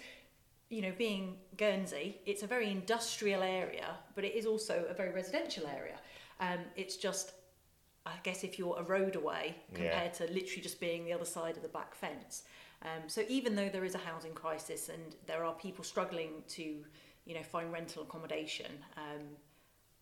you 0.70 0.82
know, 0.82 0.92
being 0.96 1.36
Guernsey, 1.56 2.18
it's 2.24 2.42
a 2.42 2.46
very 2.46 2.70
industrial 2.70 3.42
area, 3.42 3.88
but 4.14 4.24
it 4.24 4.34
is 4.34 4.46
also 4.46 4.86
a 4.88 4.94
very 4.94 5.12
residential 5.12 5.66
area. 5.66 5.98
Um, 6.40 6.60
it's 6.74 6.96
just, 6.96 7.32
I 8.04 8.14
guess, 8.22 8.44
if 8.44 8.58
you're 8.58 8.78
a 8.78 8.82
road 8.82 9.16
away 9.16 9.56
Yeah. 9.56 9.76
compared 9.76 10.14
to 10.14 10.24
literally 10.24 10.62
just 10.62 10.80
being 10.80 11.04
the 11.04 11.12
other 11.12 11.24
side 11.24 11.56
of 11.56 11.62
the 11.62 11.68
back 11.68 11.94
fence. 11.94 12.44
Um, 12.86 13.08
so 13.08 13.22
even 13.28 13.56
though 13.56 13.68
there 13.68 13.84
is 13.84 13.94
a 13.94 13.98
housing 13.98 14.32
crisis 14.32 14.88
and 14.88 15.16
there 15.26 15.44
are 15.44 15.52
people 15.54 15.84
struggling 15.84 16.44
to, 16.48 16.62
you 17.24 17.34
know, 17.34 17.42
find 17.42 17.72
rental 17.72 18.02
accommodation. 18.02 18.70
Um, 18.96 19.22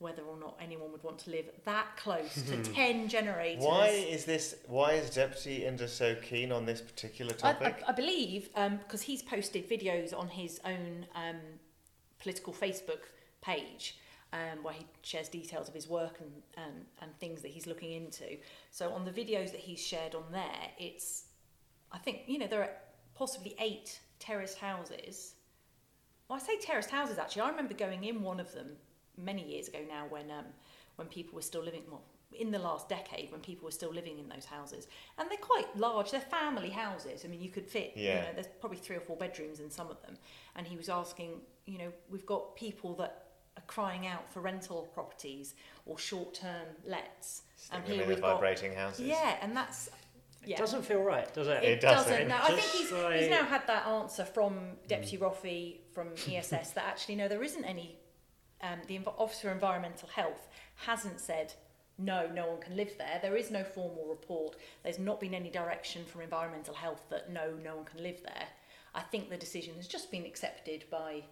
whether 0.00 0.22
or 0.22 0.36
not 0.38 0.58
anyone 0.60 0.90
would 0.92 1.02
want 1.02 1.18
to 1.18 1.30
live 1.30 1.46
that 1.64 1.86
close 1.96 2.34
to 2.48 2.62
10 2.74 3.08
generators. 3.08 3.64
Why 3.64 3.88
is 3.88 4.24
this? 4.24 4.56
Why 4.66 4.92
is 4.92 5.08
Deputy 5.10 5.60
Inder 5.60 5.88
so 5.88 6.14
keen 6.16 6.52
on 6.52 6.66
this 6.66 6.80
particular 6.80 7.32
topic? 7.32 7.82
I, 7.86 7.90
I 7.90 7.94
believe 7.94 8.50
because 8.52 9.02
he's 9.02 9.22
posted 9.22 9.70
videos 9.70 10.16
on 10.16 10.28
his 10.28 10.60
own 10.64 11.06
um, 11.14 11.36
political 12.18 12.52
Facebook 12.52 13.02
page 13.40 13.96
um, 14.34 14.62
where 14.62 14.74
he 14.74 14.84
shares 15.02 15.28
details 15.28 15.68
of 15.68 15.74
his 15.74 15.88
work 15.88 16.18
and, 16.20 16.32
and, 16.56 16.84
and 17.00 17.18
things 17.18 17.40
that 17.42 17.52
he's 17.52 17.66
looking 17.66 17.92
into. 17.92 18.36
So 18.70 18.90
on 18.92 19.04
the 19.04 19.12
videos 19.12 19.52
that 19.52 19.60
he's 19.60 19.80
shared 19.80 20.14
on 20.14 20.24
there, 20.32 20.70
it's 20.76 21.26
I 21.94 21.98
think 21.98 22.22
you 22.26 22.38
know 22.38 22.46
there 22.48 22.62
are 22.62 22.70
possibly 23.14 23.54
eight 23.60 24.00
terraced 24.18 24.58
houses. 24.58 25.34
Well, 26.28 26.38
I 26.38 26.42
say 26.42 26.58
terraced 26.58 26.90
houses 26.90 27.18
actually. 27.18 27.42
I 27.42 27.50
remember 27.50 27.74
going 27.74 28.04
in 28.04 28.20
one 28.22 28.40
of 28.40 28.52
them 28.52 28.68
many 29.16 29.44
years 29.48 29.68
ago 29.68 29.78
now 29.88 30.04
when 30.10 30.30
um, 30.30 30.44
when 30.96 31.08
people 31.08 31.36
were 31.36 31.42
still 31.42 31.62
living 31.62 31.82
well 31.90 32.02
in 32.36 32.50
the 32.50 32.58
last 32.58 32.88
decade 32.88 33.30
when 33.30 33.40
people 33.40 33.64
were 33.64 33.70
still 33.70 33.92
living 33.92 34.18
in 34.18 34.28
those 34.28 34.44
houses 34.44 34.88
and 35.18 35.30
they're 35.30 35.38
quite 35.38 35.66
large 35.76 36.10
they're 36.10 36.20
family 36.20 36.68
houses 36.68 37.22
i 37.24 37.28
mean 37.28 37.40
you 37.40 37.48
could 37.48 37.64
fit 37.64 37.92
you 37.94 38.06
Yeah. 38.08 38.22
know 38.22 38.28
there's 38.34 38.48
probably 38.58 38.78
three 38.78 38.96
or 38.96 39.00
four 39.00 39.16
bedrooms 39.16 39.60
in 39.60 39.70
some 39.70 39.88
of 39.88 40.02
them 40.02 40.16
and 40.56 40.66
he 40.66 40.76
was 40.76 40.88
asking 40.88 41.42
you 41.66 41.78
know 41.78 41.92
we've 42.10 42.26
got 42.26 42.56
people 42.56 42.92
that 42.96 43.26
are 43.56 43.62
crying 43.68 44.08
out 44.08 44.28
for 44.32 44.40
rental 44.40 44.88
properties 44.92 45.54
or 45.86 45.96
short-term 45.96 46.66
lets 46.84 47.42
Stick 47.54 47.78
and 47.78 47.84
here 47.86 48.04
we've 48.04 48.20
got 48.20 48.32
vibrating 48.34 48.74
houses. 48.74 49.06
yeah 49.06 49.36
and 49.40 49.56
that's 49.56 49.88
yeah 50.46 50.56
It 50.56 50.58
doesn't 50.58 50.82
feel 50.82 51.02
right, 51.02 51.32
does 51.34 51.48
it? 51.48 51.62
it, 51.62 51.68
It 51.74 51.80
doesn't. 51.80 52.10
doesn't. 52.12 52.28
No, 52.28 52.36
I 52.42 52.46
think 52.48 52.60
he's, 52.60 52.92
like- 52.92 53.20
he's 53.20 53.30
now 53.30 53.44
had 53.44 53.66
that 53.66 53.86
answer 53.86 54.24
from 54.24 54.58
Deputy 54.88 55.18
Roffey 55.18 55.76
from 55.92 56.08
ESS 56.30 56.70
that 56.72 56.84
actually 56.86 57.16
no, 57.16 57.28
there 57.28 57.42
isn't 57.42 57.64
any. 57.64 57.98
Um, 58.62 58.78
the 58.88 58.98
Env- 58.98 59.14
Officer 59.18 59.48
of 59.48 59.54
Environmental 59.54 60.08
Health 60.08 60.48
hasn't 60.76 61.20
said 61.20 61.52
no, 61.98 62.26
no 62.34 62.46
one 62.48 62.60
can 62.60 62.76
live 62.76 62.92
there. 62.98 63.18
There 63.22 63.36
is 63.36 63.50
no 63.50 63.62
formal 63.62 64.06
report. 64.08 64.56
There's 64.82 64.98
not 64.98 65.20
been 65.20 65.34
any 65.34 65.50
direction 65.50 66.04
from 66.06 66.22
Environmental 66.22 66.74
Health 66.74 67.02
that 67.10 67.30
no, 67.30 67.52
no 67.62 67.76
one 67.76 67.84
can 67.84 68.02
live 68.02 68.20
there. 68.22 68.46
I 68.94 69.00
think 69.02 69.28
the 69.28 69.36
decision 69.36 69.74
has 69.76 69.86
just 69.86 70.10
been 70.10 70.24
accepted 70.24 70.84
by 70.90 71.22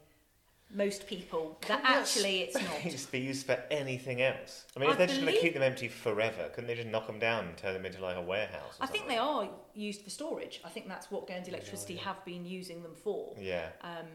most 0.74 1.06
people 1.06 1.58
that 1.62 1.66
Couldn't 1.68 1.82
that 1.84 1.96
actually 2.02 2.40
it's 2.42 2.54
not. 2.54 2.64
space 2.80 3.06
be 3.06 3.18
used 3.20 3.46
for 3.46 3.58
anything 3.70 4.22
else? 4.22 4.64
I 4.76 4.80
mean, 4.80 4.90
if 4.90 4.98
they're 4.98 5.06
just 5.06 5.20
going 5.20 5.32
to 5.34 5.40
keep 5.40 5.54
them 5.54 5.62
empty 5.62 5.88
forever, 5.88 6.48
couldn't 6.54 6.66
they 6.68 6.74
just 6.74 6.88
knock 6.88 7.06
them 7.06 7.18
down 7.18 7.46
and 7.48 7.56
turn 7.56 7.74
them 7.74 7.84
into 7.86 8.00
like 8.02 8.16
a 8.16 8.22
warehouse? 8.22 8.78
Or 8.80 8.84
I 8.84 8.86
think 8.86 9.04
something? 9.04 9.08
they 9.08 9.18
are 9.18 9.48
used 9.74 10.02
for 10.02 10.10
storage. 10.10 10.60
I 10.64 10.68
think 10.70 10.88
that's 10.88 11.10
what 11.10 11.26
Guernsey 11.26 11.50
Electricity 11.50 11.96
have 11.96 12.24
been 12.24 12.44
using 12.46 12.82
them 12.82 12.94
for. 12.94 13.34
Yeah, 13.38 13.68
Um, 13.82 14.06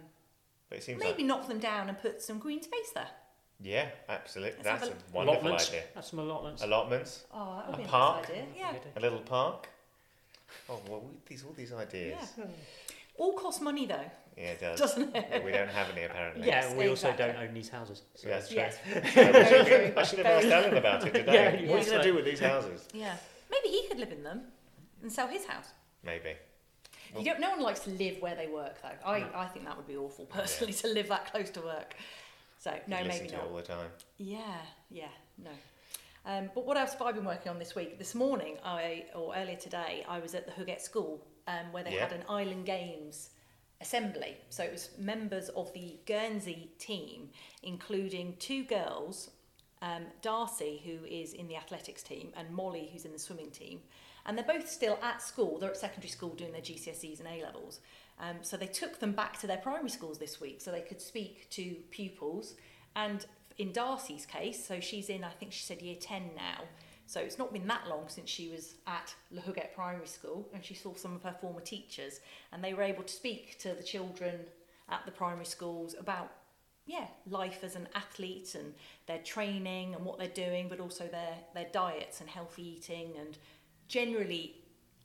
but 0.70 0.80
it 0.80 0.84
seems 0.84 1.00
Maybe 1.00 1.24
like 1.24 1.28
knock 1.28 1.48
them 1.48 1.60
down 1.60 1.90
and 1.90 1.98
put 2.00 2.22
some 2.22 2.40
green 2.40 2.62
space 2.62 2.90
there. 2.94 3.10
Yeah, 3.60 3.90
absolutely. 4.10 4.62
Let's 4.64 4.82
That's 4.82 4.92
a 4.92 4.94
a- 4.94 5.16
wonderful 5.16 5.42
allotments. 5.42 5.70
idea. 5.70 5.84
Have 5.96 6.06
some 6.06 6.20
allotments. 6.20 6.62
Allotments, 6.64 7.26
Oh, 7.34 7.56
that 7.58 7.68
A 7.68 7.70
would 7.72 7.78
be 7.78 7.84
a 7.84 7.88
park? 7.88 8.22
nice 8.24 8.32
idea. 8.32 8.46
Yeah. 8.56 8.74
a 8.96 9.00
little 9.00 9.20
park. 9.20 9.68
Oh, 10.70 10.80
well, 10.90 11.04
these 11.26 11.44
all 11.44 11.54
these 11.54 11.74
ideas. 11.74 12.20
Yeah. 12.38 12.46
All 13.18 13.34
costs 13.34 13.62
money 13.62 13.86
though, 13.86 14.10
Yeah, 14.38 14.44
it 14.52 14.60
does. 14.60 14.80
doesn't 14.80 15.16
it? 15.16 15.28
Yeah, 15.32 15.44
we 15.44 15.52
don't 15.52 15.70
have 15.70 15.90
any 15.92 16.04
apparently. 16.04 16.48
Yeah, 16.48 16.68
and 16.68 16.78
we 16.78 16.88
also 16.88 17.12
don't 17.18 17.36
own 17.36 17.54
these 17.54 17.70
houses. 17.70 18.04
So. 18.16 18.28
Yeah, 18.28 18.36
that's 18.36 18.48
true. 18.50 18.58
Yes. 18.58 18.78
I 18.86 19.10
should- 19.10 19.68
true. 19.68 19.94
I 19.98 20.04
should 20.04 20.20
have 20.20 20.26
asked 20.28 20.48
Very- 20.48 20.66
Alan 20.66 20.78
about 20.78 21.08
it 21.08 21.14
today. 21.14 21.34
Yeah, 21.34 21.70
what 21.72 21.76
are 21.76 21.80
you 21.80 21.84
he 21.84 21.90
going 21.90 22.02
to 22.02 22.04
do 22.04 22.16
with 22.16 22.26
these 22.26 22.40
houses? 22.40 22.88
Yeah. 22.94 23.16
Maybe 23.50 23.70
he 23.70 23.88
could 23.88 23.98
live 24.00 24.12
in 24.12 24.24
them 24.24 24.42
and 25.02 25.12
sell 25.12 25.28
his 25.28 25.46
house. 25.46 25.70
Maybe. 26.04 26.34
You 27.18 27.24
don't, 27.24 27.40
no 27.40 27.52
one 27.52 27.62
likes 27.62 27.80
to 27.82 27.90
live 27.92 28.22
where 28.22 28.36
they 28.36 28.48
work 28.48 28.82
though. 28.82 29.08
I, 29.10 29.26
I 29.34 29.46
think 29.48 29.66
that 29.66 29.76
would 29.78 29.88
be 29.88 29.96
awful 29.98 30.26
personally 30.26 30.74
to 30.74 30.88
live 30.90 31.08
that 31.08 31.32
close 31.32 31.50
to 31.52 31.62
work. 31.62 31.96
So 32.60 32.72
no, 32.88 32.98
You 33.00 33.06
listen 33.06 33.18
maybe 33.24 33.30
to 33.30 33.36
not. 33.38 33.46
it 33.46 33.50
all 33.50 33.56
the 33.58 33.62
time. 33.64 33.88
Yeah, 34.18 34.40
yeah, 34.92 35.08
no. 35.44 35.52
Um, 36.26 36.50
but 36.54 36.66
what 36.66 36.76
else 36.76 36.92
have 36.94 37.02
I 37.04 37.14
been 37.14 37.24
working 37.24 37.50
on 37.50 37.60
this 37.60 37.74
week? 37.76 37.98
This 37.98 38.14
morning, 38.14 38.58
I 38.64 39.06
or 39.16 39.34
earlier 39.36 39.56
today, 39.56 40.04
I 40.10 40.20
was 40.20 40.36
at 40.36 40.46
the 40.46 40.52
Houguette 40.52 40.82
School 40.82 41.24
um, 41.48 41.72
where 41.72 41.84
they 41.84 41.96
Yeah. 41.96 42.08
had 42.08 42.14
an 42.14 42.24
Island 42.30 42.66
Games 42.66 43.32
assembly. 43.82 44.38
So 44.50 44.64
it 44.64 44.72
was 44.72 44.90
members 44.98 45.50
of 45.50 45.72
the 45.74 45.98
Guernsey 46.06 46.72
team, 46.80 47.30
including 47.64 48.36
two 48.38 48.64
girls, 48.64 49.32
um, 49.82 50.08
Darcy, 50.22 50.82
who 50.84 51.06
is 51.06 51.34
in 51.34 51.48
the 51.48 51.56
athletics 51.56 52.04
team, 52.04 52.34
and 52.36 52.50
Molly, 52.52 52.90
who's 52.92 53.06
in 53.06 53.14
the 53.14 53.20
swimming 53.20 53.52
team. 53.52 53.82
And 54.26 54.38
they're 54.38 54.46
both 54.46 54.70
still 54.70 55.00
at 55.02 55.22
school. 55.22 55.58
They're 55.60 55.70
at 55.70 55.78
secondary 55.78 56.10
school 56.10 56.30
doing 56.36 56.52
their 56.52 56.62
GCSEs 56.62 57.20
and 57.20 57.28
A 57.28 57.44
levels. 57.44 57.80
Um, 58.20 58.38
so 58.42 58.58
they 58.58 58.68
took 58.68 59.00
them 59.00 59.14
back 59.14 59.40
to 59.40 59.48
their 59.48 59.58
primary 59.58 59.90
schools 59.90 60.18
this 60.18 60.42
week 60.42 60.60
so 60.60 60.72
they 60.72 60.82
could 60.82 61.00
speak 61.00 61.50
to 61.52 61.76
pupils. 61.92 62.56
And 62.96 63.26
in 63.58 63.72
Darcy's 63.72 64.26
case, 64.26 64.66
so 64.66 64.80
she's 64.80 65.10
in, 65.10 65.24
I 65.24 65.30
think 65.30 65.54
she 65.54 65.64
said 65.64 65.82
year 65.82 65.96
10 66.00 66.32
now. 66.36 66.64
So 67.08 67.22
it's 67.22 67.40
not 67.40 67.54
been 67.54 67.66
that 67.68 67.88
long 67.88 68.04
since 68.10 68.30
she 68.30 68.50
was 68.50 68.76
at 68.86 69.16
Le 69.32 69.42
Houguette 69.42 69.74
Primary 69.74 70.08
School 70.08 70.48
and 70.54 70.64
she 70.64 70.74
saw 70.76 70.94
some 70.94 71.16
of 71.16 71.24
her 71.24 71.36
former 71.40 71.62
teachers. 71.62 72.20
And 72.52 72.62
they 72.62 72.74
were 72.74 72.84
able 72.84 73.04
to 73.04 73.14
speak 73.14 73.58
to 73.60 73.74
the 73.74 73.82
children 73.82 74.42
at 74.90 75.06
the 75.06 75.12
primary 75.12 75.46
schools 75.46 75.96
about, 75.98 76.32
yeah, 76.86 77.08
life 77.30 77.64
as 77.64 77.76
an 77.78 77.88
athlete 77.96 78.56
and 78.56 78.74
their 79.08 79.20
training 79.20 79.96
and 79.96 80.04
what 80.04 80.20
they're 80.20 80.28
doing, 80.28 80.68
but 80.68 80.82
also 80.82 81.08
their, 81.08 81.36
their 81.54 81.68
diets 81.72 82.20
and 82.20 82.30
healthy 82.30 82.76
eating 82.76 83.14
and 83.18 83.38
generally 83.88 84.56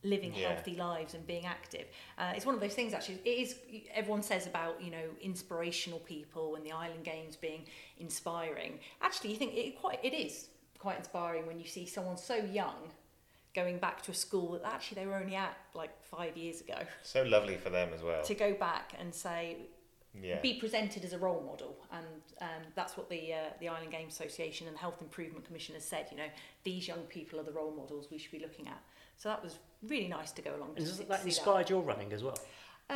living 0.03 0.33
Yeah. 0.35 0.49
healthy 0.53 0.75
lives 0.75 1.13
and 1.13 1.25
being 1.25 1.45
active. 1.45 1.87
Uh, 2.17 2.33
it's 2.35 2.45
one 2.45 2.53
of 2.53 2.59
those 2.59 2.73
things 2.73 2.93
actually. 2.93 3.21
It 3.23 3.39
is 3.39 3.55
everyone 3.93 4.21
says 4.21 4.45
about 4.47 4.81
you 4.81 4.91
know 4.91 5.07
inspirational 5.21 5.99
people 5.99 6.55
and 6.55 6.65
the 6.65 6.73
Island 6.73 7.05
Games 7.05 7.37
being 7.37 7.65
inspiring. 7.97 8.79
Actually, 9.01 9.31
you 9.31 9.37
think 9.37 9.53
it 9.55 9.79
quite 9.79 9.99
it 10.03 10.13
is 10.13 10.49
quite 10.83 10.97
inspiring 10.97 11.47
when 11.47 11.57
you 11.59 11.65
see 11.65 11.85
someone 11.85 12.17
so 12.17 12.35
young 12.35 12.75
going 13.55 13.77
back 13.77 14.01
to 14.01 14.11
a 14.11 14.13
school 14.13 14.51
that 14.53 14.65
actually 14.75 14.95
they 14.99 15.07
were 15.07 15.15
only 15.15 15.35
at 15.35 15.55
like 15.73 15.93
five 16.03 16.35
years 16.35 16.59
ago 16.59 16.79
So 17.03 17.23
lovely 17.23 17.55
for 17.55 17.69
them 17.69 17.89
as 17.95 18.01
well. 18.03 18.21
to 18.23 18.35
go 18.35 18.53
back 18.53 18.93
and 18.99 19.13
say 19.15 19.57
Yeah. 20.21 20.39
be 20.41 20.53
presented 20.63 21.01
as 21.07 21.13
a 21.13 21.17
role 21.27 21.41
model, 21.51 21.73
and 21.97 22.21
um, 22.47 22.63
that's 22.75 22.93
what 22.97 23.07
the 23.09 23.21
uh, 23.33 23.37
the 23.61 23.67
Island 23.75 23.91
Games 23.97 24.11
Association 24.17 24.63
and 24.67 24.75
the 24.77 24.83
Health 24.85 24.99
Improvement 25.07 25.43
Commission 25.49 25.73
has 25.79 25.85
said. 25.93 26.03
You 26.11 26.17
know, 26.21 26.29
these 26.69 26.83
young 26.91 27.03
people 27.17 27.35
are 27.39 27.47
the 27.51 27.55
role 27.61 27.73
models 27.81 28.03
we 28.11 28.17
should 28.21 28.35
be 28.39 28.43
looking 28.47 28.67
at. 28.75 28.81
So 29.21 29.29
that 29.31 29.41
was 29.47 29.53
really 29.93 30.09
nice 30.19 30.31
to 30.37 30.41
go 30.47 30.51
along. 30.57 30.71
And 30.75 30.85
to 30.85 30.91
has 30.91 30.97
see- 30.99 31.05
that 31.05 31.21
see 31.21 31.29
inspired 31.33 31.67
your 31.73 31.81
running 31.91 32.11
as 32.17 32.21
well? 32.27 32.37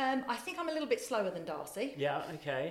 Um, 0.02 0.18
I 0.34 0.36
think 0.44 0.54
I'm 0.60 0.68
a 0.68 0.72
little 0.76 0.90
bit 0.94 1.00
slower 1.10 1.30
than 1.36 1.44
Darcy, 1.44 1.86
Yeah, 1.96 2.22
okay. 2.36 2.64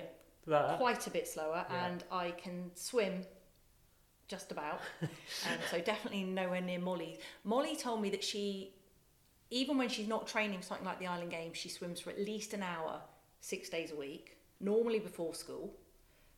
But, 0.46 0.76
quite 0.78 1.06
a 1.06 1.10
bit 1.18 1.26
slower, 1.34 1.60
Yeah. 1.68 1.84
and 1.86 1.98
I 2.10 2.26
can 2.44 2.56
swim 2.74 3.14
just 4.28 4.52
about. 4.52 4.80
um, 5.02 5.08
so 5.70 5.80
definitely 5.80 6.22
nowhere 6.22 6.60
near 6.60 6.78
Molly. 6.78 7.18
Molly 7.44 7.74
told 7.76 8.00
me 8.00 8.10
that 8.10 8.22
she, 8.22 8.74
even 9.50 9.78
when 9.78 9.88
she's 9.88 10.06
not 10.06 10.26
training 10.26 10.60
for 10.60 10.66
something 10.66 10.86
like 10.86 11.00
the 11.00 11.06
Island 11.06 11.30
Games, 11.30 11.56
she 11.56 11.68
swims 11.68 12.00
for 12.00 12.10
at 12.10 12.18
least 12.18 12.54
an 12.54 12.62
hour, 12.62 13.00
six 13.40 13.68
days 13.68 13.90
a 13.90 13.96
week, 13.96 14.36
normally 14.60 14.98
before 15.00 15.34
school. 15.34 15.74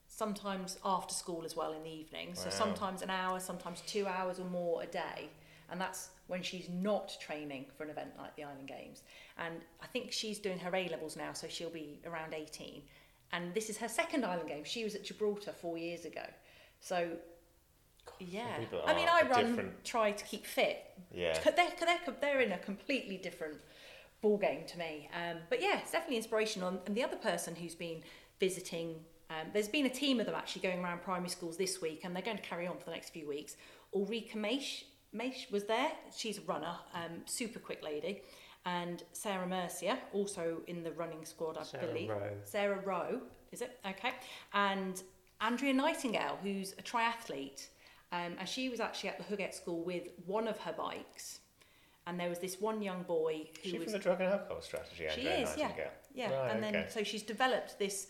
Sometimes 0.09 0.78
after 0.85 1.14
school 1.14 1.44
as 1.44 1.54
well 1.54 1.73
in 1.73 1.85
the 1.85 1.90
evening. 1.90 2.35
So 2.35 2.50
sometimes 2.50 3.02
an 3.02 3.11
hour, 3.11 3.38
sometimes 3.38 3.80
two 3.87 4.09
hours 4.09 4.40
or 4.40 4.44
more 4.44 4.82
a 4.82 4.87
day. 4.87 5.28
And 5.70 5.80
that's 5.80 6.11
when 6.26 6.42
she's 6.42 6.68
not 6.68 7.16
training 7.20 7.66
for 7.76 7.85
an 7.85 7.90
event 7.90 8.11
like 8.18 8.35
the 8.35 8.42
Island 8.42 8.66
Games. 8.66 9.02
And 9.38 9.54
I 9.80 9.87
think 9.87 10.11
she's 10.11 10.40
doing 10.40 10.59
her 10.59 10.75
A 10.75 10.88
levels 10.88 11.16
now, 11.16 11.32
so 11.32 11.47
she'll 11.47 11.70
be 11.70 12.00
around 12.04 12.35
18. 12.35 12.82
And 13.32 13.54
this 13.54 13.70
is 13.70 13.78
her 13.78 13.88
second 13.88 14.25
Island 14.25 14.49
Games. 14.49 14.66
She 14.66 14.82
was 14.82 14.94
at 14.97 15.04
Gibraltar 15.04 15.52
four 15.52 15.78
years 15.78 16.04
ago. 16.04 16.25
So, 16.80 17.11
yeah. 18.21 18.59
people 18.59 18.83
I 18.87 18.95
mean, 18.95 19.09
I 19.09 19.23
run, 19.29 19.47
different. 19.47 19.85
try 19.85 20.12
to 20.12 20.25
keep 20.25 20.47
fit. 20.47 20.85
Yeah. 21.12 21.39
They're, 21.45 21.73
they're, 21.79 22.15
they're 22.21 22.41
in 22.41 22.53
a 22.53 22.59
completely 22.59 23.17
different 23.17 23.59
ball 24.21 24.37
game 24.39 24.65
to 24.67 24.79
me. 24.79 25.09
Um, 25.15 25.39
but 25.49 25.62
yeah, 25.62 25.79
it's 25.79 25.93
definitely 25.93 26.17
inspirational. 26.17 26.81
And 26.87 26.95
the 26.95 27.03
other 27.03 27.17
person 27.17 27.55
who's 27.55 27.75
been 27.75 28.03
visiting, 28.39 28.97
um, 29.31 29.49
there's 29.53 29.69
been 29.69 29.87
a 29.87 29.91
team 29.91 30.21
of 30.21 30.27
them 30.27 30.35
actually 30.35 30.62
going 30.62 30.83
around 30.85 31.03
primary 31.03 31.31
schools 31.31 31.57
this 31.57 31.81
week, 31.81 32.00
and 32.05 32.15
they're 32.15 32.23
going 32.23 32.37
to 32.37 32.43
carry 32.43 32.67
on 32.67 32.77
for 32.79 32.85
the 32.85 32.93
next 32.93 33.11
few 33.11 33.29
weeks. 33.29 33.57
Ulrika 33.95 34.37
Maish, 34.37 34.85
Maish 35.15 35.50
was 35.50 35.65
there. 35.65 35.91
She's 36.17 36.39
a 36.39 36.43
runner, 36.43 36.75
um, 36.95 37.23
super 37.27 37.59
quick 37.59 37.83
lady. 37.83 38.23
And 38.67 39.03
Sarah 39.12 39.47
Mercier, 39.47 39.99
also 40.12 40.59
in 40.67 40.83
the 40.83 40.93
running 40.93 41.25
squad, 41.25 41.57
I 41.57 41.62
Sarah 41.62 41.87
believe. 41.87 42.11
Rowe. 42.11 42.37
Sarah 42.45 42.81
Rowe, 42.85 43.21
is 43.53 43.62
it? 43.62 43.81
Okay. 43.87 44.12
And 44.53 45.03
Andrea 45.41 45.73
Nightingale, 45.73 46.39
who's 46.43 46.75
a 46.79 46.83
triathlete. 46.83 47.69
Um, 48.12 48.37
and 48.38 48.49
she 48.49 48.69
was 48.69 48.81
actually 48.81 49.11
at 49.11 49.19
the 49.19 49.25
Houguette 49.25 49.55
School 49.55 49.83
with 49.85 50.09
one 50.26 50.49
of 50.49 50.59
her 50.59 50.73
bikes. 50.73 51.40
And 52.07 52.19
there 52.19 52.29
was 52.29 52.38
this 52.40 52.61
one 52.61 52.83
young 52.83 53.02
boy 53.05 53.49
who 53.62 53.71
she 53.71 53.79
was. 53.79 53.85
from 53.85 53.93
the 53.93 53.99
drug 54.00 54.21
and 54.21 54.33
alcohol 54.33 54.62
strategy? 54.62 55.07
She 55.14 55.29
Andrea 55.29 55.38
is, 55.43 55.57
yeah. 55.57 55.71
Yeah, 56.12 56.33
Right, 56.33 56.50
and 56.50 56.62
then 56.62 56.75
okay. 56.75 56.88
so 56.90 57.05
she's 57.05 57.23
developed 57.23 57.79
this 57.79 58.09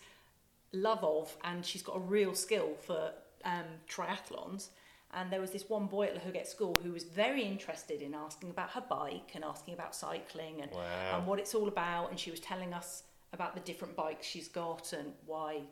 love 0.73 1.05
of, 1.05 1.37
and 1.45 1.67
she's 1.67 1.83
got 1.83 1.97
a 1.97 2.01
real 2.01 2.35
skill 2.35 2.71
for 2.87 3.13
um, 3.45 3.65
triathlons. 3.89 4.69
And 5.13 5.31
there 5.31 5.41
was 5.41 5.51
this 5.51 5.69
one 5.69 5.87
boy 5.87 6.07
at 6.07 6.15
the 6.15 6.21
Houguette 6.21 6.47
School 6.47 6.79
who 6.83 6.93
was 6.93 7.03
very 7.05 7.43
interested 7.43 8.01
in 8.01 8.15
asking 8.15 8.51
about 8.51 8.71
her 8.71 8.81
bike 8.89 9.33
and 9.35 9.45
asking 9.45 9.75
about 9.75 9.95
cycling 9.95 10.63
and, 10.63 10.71
Wow. 10.71 11.19
and 11.19 11.27
what 11.27 11.39
it's 11.41 11.55
all 11.55 11.67
about. 11.69 12.11
And 12.11 12.19
she 12.19 12.31
was 12.31 12.39
telling 12.41 12.73
us 12.73 13.03
about 13.33 13.55
the 13.55 13.61
different 13.61 13.97
bikes 13.97 14.27
she's 14.27 14.49
got 14.49 14.93
and 14.93 15.13
why 15.27 15.63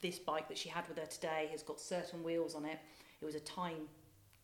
this 0.00 0.18
bike 0.18 0.48
that 0.48 0.58
she 0.58 0.68
had 0.68 0.86
with 0.88 0.98
her 0.98 1.06
today 1.06 1.48
has 1.50 1.62
got 1.62 1.80
certain 1.80 2.22
wheels 2.22 2.54
on 2.54 2.64
it. 2.64 2.78
It 3.20 3.24
was 3.24 3.34
a 3.34 3.40
time, 3.40 3.88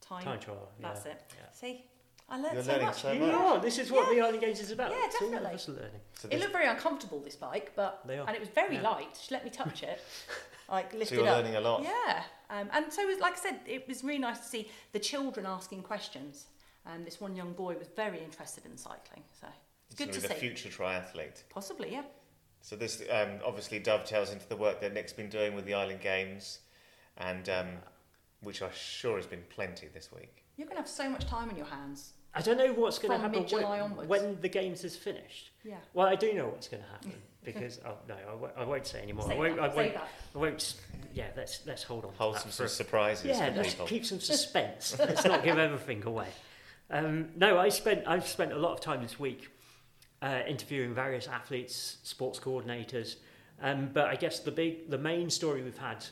time. 0.01 0.25
Time 0.25 0.41
trial. 0.41 0.69
That's 0.81 1.05
yeah. 1.07 1.13
it. 1.13 1.23
Yeah. 1.39 1.51
See, 1.53 1.85
I 2.29 2.41
learned 2.41 2.55
You're 2.55 2.63
so 2.65 2.73
learning 2.73 2.87
much. 2.87 3.03
so 3.03 3.13
You 3.13 3.21
much. 3.21 3.35
are. 3.35 3.59
This 3.61 3.79
is 3.79 3.91
what 3.93 4.09
Yeah. 4.09 4.15
the 4.15 4.21
Island 4.27 4.41
Games 4.41 4.61
is 4.61 4.71
about. 4.71 4.91
Yeah, 4.91 4.97
It's 5.05 5.15
all 5.21 5.31
definitely. 5.31 5.55
us 5.55 5.69
learning. 5.69 6.01
So 6.15 6.29
It 6.31 6.41
looked 6.41 6.53
very 6.53 6.67
uncomfortable, 6.67 7.21
this 7.21 7.37
bike, 7.37 7.73
but 7.77 8.01
They 8.07 8.19
are. 8.19 8.27
and 8.27 8.35
it 8.37 8.41
was 8.41 8.49
very 8.49 8.77
Yeah. 8.77 8.83
light. 8.91 9.19
She 9.23 9.35
let 9.35 9.45
me 9.45 9.51
touch 9.51 9.83
it, 9.83 10.01
like 10.69 10.93
lift 10.95 11.11
so 11.11 11.17
you're 11.17 11.29
up. 11.29 11.37
learning 11.37 11.57
a 11.57 11.61
lot. 11.61 11.83
Yeah, 11.83 12.25
um, 12.51 12.69
and 12.73 12.93
so 12.93 13.03
it 13.03 13.07
was, 13.09 13.19
like 13.19 13.35
I 13.35 13.41
said, 13.41 13.61
it 13.67 13.87
was 13.87 14.03
really 14.03 14.19
nice 14.19 14.39
to 14.39 14.45
see 14.47 14.71
the 14.93 14.99
children 15.01 15.47
asking 15.47 15.83
questions. 15.83 16.47
And 16.87 17.07
this 17.07 17.21
one 17.21 17.35
young 17.37 17.53
boy 17.55 17.77
was 17.77 17.89
very 17.89 18.23
interested 18.23 18.67
in 18.67 18.77
cycling, 18.77 19.25
so 19.41 19.47
it's 19.89 19.99
So 19.99 20.05
good 20.05 20.13
to 20.15 20.21
with 20.21 20.31
a 20.31 20.35
see. 20.35 20.41
future 20.41 20.69
triathlete. 20.71 21.43
Possibly, 21.51 21.93
yeah. 21.93 22.03
So 22.65 22.77
this 22.77 23.03
um, 23.11 23.41
obviously 23.45 23.79
dovetails 23.79 24.33
into 24.33 24.49
the 24.49 24.57
work 24.57 24.81
that 24.81 24.95
Nick's 24.95 25.13
been 25.13 25.29
doing 25.29 25.55
with 25.55 25.67
the 25.67 25.75
Island 25.75 26.01
Games, 26.01 26.61
and 27.19 27.47
um, 27.51 27.67
which 28.41 28.63
I'm 28.63 28.71
sure 28.75 29.17
has 29.17 29.27
been 29.27 29.43
plenty 29.51 29.89
this 29.93 30.11
week. 30.11 30.45
You're 30.57 30.67
going 30.67 30.77
to 30.77 30.81
have 30.81 30.89
so 30.89 31.11
much 31.11 31.27
time 31.27 31.51
on 31.51 31.57
your 31.57 31.67
hands. 31.67 32.15
I 32.35 32.41
don't 32.41 32.57
know 32.57 32.73
what's 32.73 32.99
going 32.99 33.11
to 33.11 33.17
From 33.17 33.23
happen 33.23 33.41
mid-July 33.41 33.71
when, 33.71 33.81
onwards. 33.83 34.09
when 34.09 34.41
the 34.41 34.49
games 34.49 34.83
is 34.83 34.97
finished. 34.97 35.51
Yeah. 35.63 35.77
Well, 35.93 36.07
I 36.07 36.15
do 36.17 36.33
know 36.33 36.47
what's 36.47 36.69
going 36.69 36.83
to 36.83 36.89
happen 36.89 37.13
because 37.45 37.81
oh 37.85 37.99
no, 38.09 38.15
I 38.15 38.35
won't, 38.35 38.53
I 38.57 38.65
won't 38.65 38.87
say 38.87 39.03
anymore. 39.03 39.31
I 39.31 39.35
won't. 39.35 39.57
that, 39.57 39.63
I 39.63 39.75
won't. 39.75 39.95
that. 39.95 40.09
I 40.35 40.39
won't. 40.39 40.75
Yeah, 41.13 41.27
let's 41.37 41.61
let's 41.67 41.83
hold 41.83 42.07
on. 42.07 42.13
to 42.13 42.19
Hold 42.19 42.37
that 42.37 42.41
some, 42.41 42.51
for 42.51 42.57
some 42.57 42.69
surprises 42.69 43.27
yeah, 43.27 43.51
for 43.51 43.57
let's 43.59 43.71
people. 43.73 43.87
keep 43.89 44.07
some 44.07 44.21
suspense. 44.33 44.97
let's 44.99 45.27
not 45.27 45.45
give 45.45 45.59
everything 45.59 46.03
away. 46.05 46.29
Um, 46.91 47.29
no, 47.37 47.59
I 47.59 47.69
spent 47.69 48.05
I've 48.07 48.27
spent 48.27 48.53
a 48.55 48.59
lot 48.59 48.73
of 48.73 48.81
time 48.81 49.03
this 49.03 49.21
week 49.21 49.51
uh, 50.25 50.41
interviewing 50.49 50.95
various 50.95 51.29
athletes, 51.29 51.99
sports 52.03 52.39
coordinators, 52.41 53.17
um, 53.63 53.91
but 53.93 54.07
I 54.07 54.17
guess 54.17 54.41
the 54.41 54.51
big 54.51 54.91
the 54.91 54.99
main 54.99 55.29
story 55.31 55.63
we've 55.63 55.79
had 55.79 56.05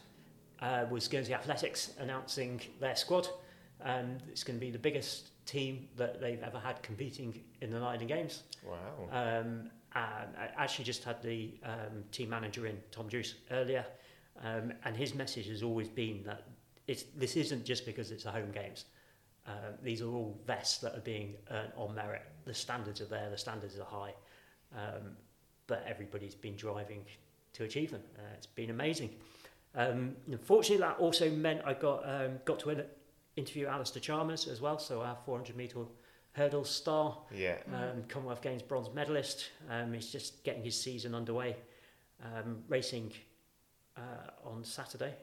uh, 0.60 0.84
was 0.90 1.08
Guernsey 1.08 1.34
Athletics 1.34 1.92
announcing 1.98 2.60
their 2.78 2.94
squad. 2.94 3.28
Um, 3.82 4.18
it's 4.30 4.44
going 4.44 4.58
to 4.58 4.64
be 4.64 4.70
the 4.70 4.78
biggest 4.78 5.30
team 5.46 5.88
that 5.96 6.20
they've 6.20 6.42
ever 6.42 6.58
had 6.58 6.82
competing 6.82 7.42
in 7.60 7.70
the 7.70 7.78
Island 7.78 8.08
Games. 8.08 8.44
Wow. 8.64 9.08
Um, 9.10 9.70
and 9.94 10.30
I 10.38 10.50
actually 10.56 10.84
just 10.84 11.04
had 11.04 11.22
the 11.22 11.54
um, 11.64 12.04
team 12.12 12.30
manager 12.30 12.66
in, 12.66 12.78
Tom 12.90 13.08
Juice, 13.08 13.34
earlier, 13.50 13.84
um, 14.42 14.72
and 14.84 14.96
his 14.96 15.14
message 15.14 15.48
has 15.48 15.62
always 15.62 15.88
been 15.88 16.22
that 16.24 16.44
it's, 16.86 17.04
this 17.16 17.36
isn't 17.36 17.64
just 17.64 17.84
because 17.84 18.10
it's 18.10 18.24
a 18.24 18.30
home 18.30 18.52
games. 18.52 18.86
Um, 19.46 19.74
these 19.82 20.02
are 20.02 20.08
all 20.08 20.38
vests 20.46 20.78
that 20.78 20.94
are 20.96 21.00
being 21.00 21.34
earned 21.50 21.72
on 21.76 21.94
merit. 21.94 22.22
The 22.44 22.54
standards 22.54 23.00
are 23.00 23.06
there, 23.06 23.28
the 23.30 23.38
standards 23.38 23.76
are 23.78 23.84
high, 23.84 24.14
um, 24.76 25.16
but 25.66 25.84
everybody's 25.88 26.34
been 26.34 26.54
driving 26.56 27.04
to 27.54 27.64
achieve 27.64 27.90
them. 27.90 28.02
Uh, 28.16 28.22
it's 28.34 28.46
been 28.46 28.70
amazing. 28.70 29.10
Um, 29.74 30.14
unfortunately, 30.30 30.78
that 30.78 30.98
also 30.98 31.30
meant 31.30 31.62
I 31.64 31.74
got 31.74 32.08
um, 32.08 32.38
got 32.44 32.60
to 32.60 32.84
interview 33.36 33.66
Alistair 33.66 34.00
Chalmers 34.00 34.46
as 34.46 34.60
well, 34.60 34.78
so 34.78 35.00
our 35.02 35.16
400 35.24 35.56
metre 35.56 35.80
hurdle 36.34 36.64
star, 36.64 37.18
Yeah. 37.34 37.56
um, 37.74 38.04
Commonwealth 38.08 38.42
Games 38.42 38.62
bronze 38.62 38.88
medalist. 38.94 39.50
Um, 39.68 39.92
he's 39.92 40.10
just 40.10 40.44
getting 40.44 40.62
his 40.64 40.80
season 40.80 41.14
underway, 41.14 41.56
um, 42.24 42.62
racing 42.68 43.12
uh, 43.96 44.00
on 44.44 44.64
Saturday 44.64 45.14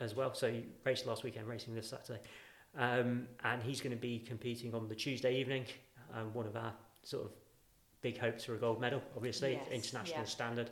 as 0.00 0.14
well. 0.14 0.34
So 0.34 0.50
he 0.50 0.64
raced 0.84 1.06
last 1.06 1.22
weekend, 1.24 1.46
racing 1.46 1.74
this 1.74 1.88
Saturday. 1.88 2.20
Um, 2.76 3.26
and 3.44 3.62
he's 3.62 3.80
going 3.80 3.94
to 3.96 4.00
be 4.00 4.18
competing 4.18 4.74
on 4.74 4.88
the 4.88 4.94
Tuesday 4.94 5.36
evening, 5.40 5.64
um, 6.14 6.32
one 6.34 6.46
of 6.46 6.56
our 6.56 6.72
sort 7.02 7.24
of 7.24 7.30
big 8.02 8.18
hopes 8.18 8.44
for 8.44 8.54
a 8.54 8.58
gold 8.58 8.80
medal, 8.80 9.02
obviously, 9.16 9.52
Yes, 9.52 9.84
international 9.84 10.20
yeah. 10.20 10.26
standard. 10.26 10.70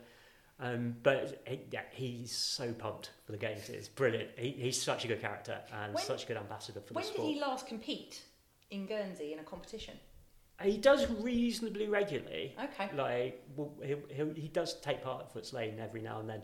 Um, 0.60 0.94
but 1.02 1.42
he, 1.46 1.60
yeah, 1.72 1.82
he's 1.90 2.30
so 2.30 2.72
pumped 2.72 3.10
for 3.24 3.32
the 3.32 3.38
games. 3.38 3.68
It's 3.70 3.88
brilliant. 3.88 4.28
He, 4.36 4.50
he's 4.50 4.80
such 4.80 5.04
a 5.04 5.08
good 5.08 5.20
character 5.20 5.58
and 5.72 5.94
When- 5.94 6.04
such 6.04 6.24
a 6.24 6.26
good 6.26 6.36
ambassador 6.36 6.80
for 6.80 6.94
the 6.94 7.02
sport. 7.02 7.18
When 7.18 7.26
did 7.28 7.34
he 7.34 7.40
last 7.40 7.66
compete 7.66 8.22
in 8.70 8.86
Guernsey 8.86 9.32
in 9.32 9.38
a 9.38 9.42
competition? 9.42 9.94
He 10.62 10.76
does 10.76 11.10
reasonably 11.10 11.88
regularly. 11.88 12.54
Okay. 12.62 12.88
Like 12.94 13.42
well, 13.56 13.72
he, 13.82 13.96
he, 14.10 14.42
he 14.42 14.48
does 14.48 14.78
take 14.80 15.02
part 15.02 15.22
at 15.22 15.32
Foots 15.32 15.52
Lane 15.52 15.80
every 15.80 16.00
now 16.00 16.20
and 16.20 16.28
then, 16.28 16.42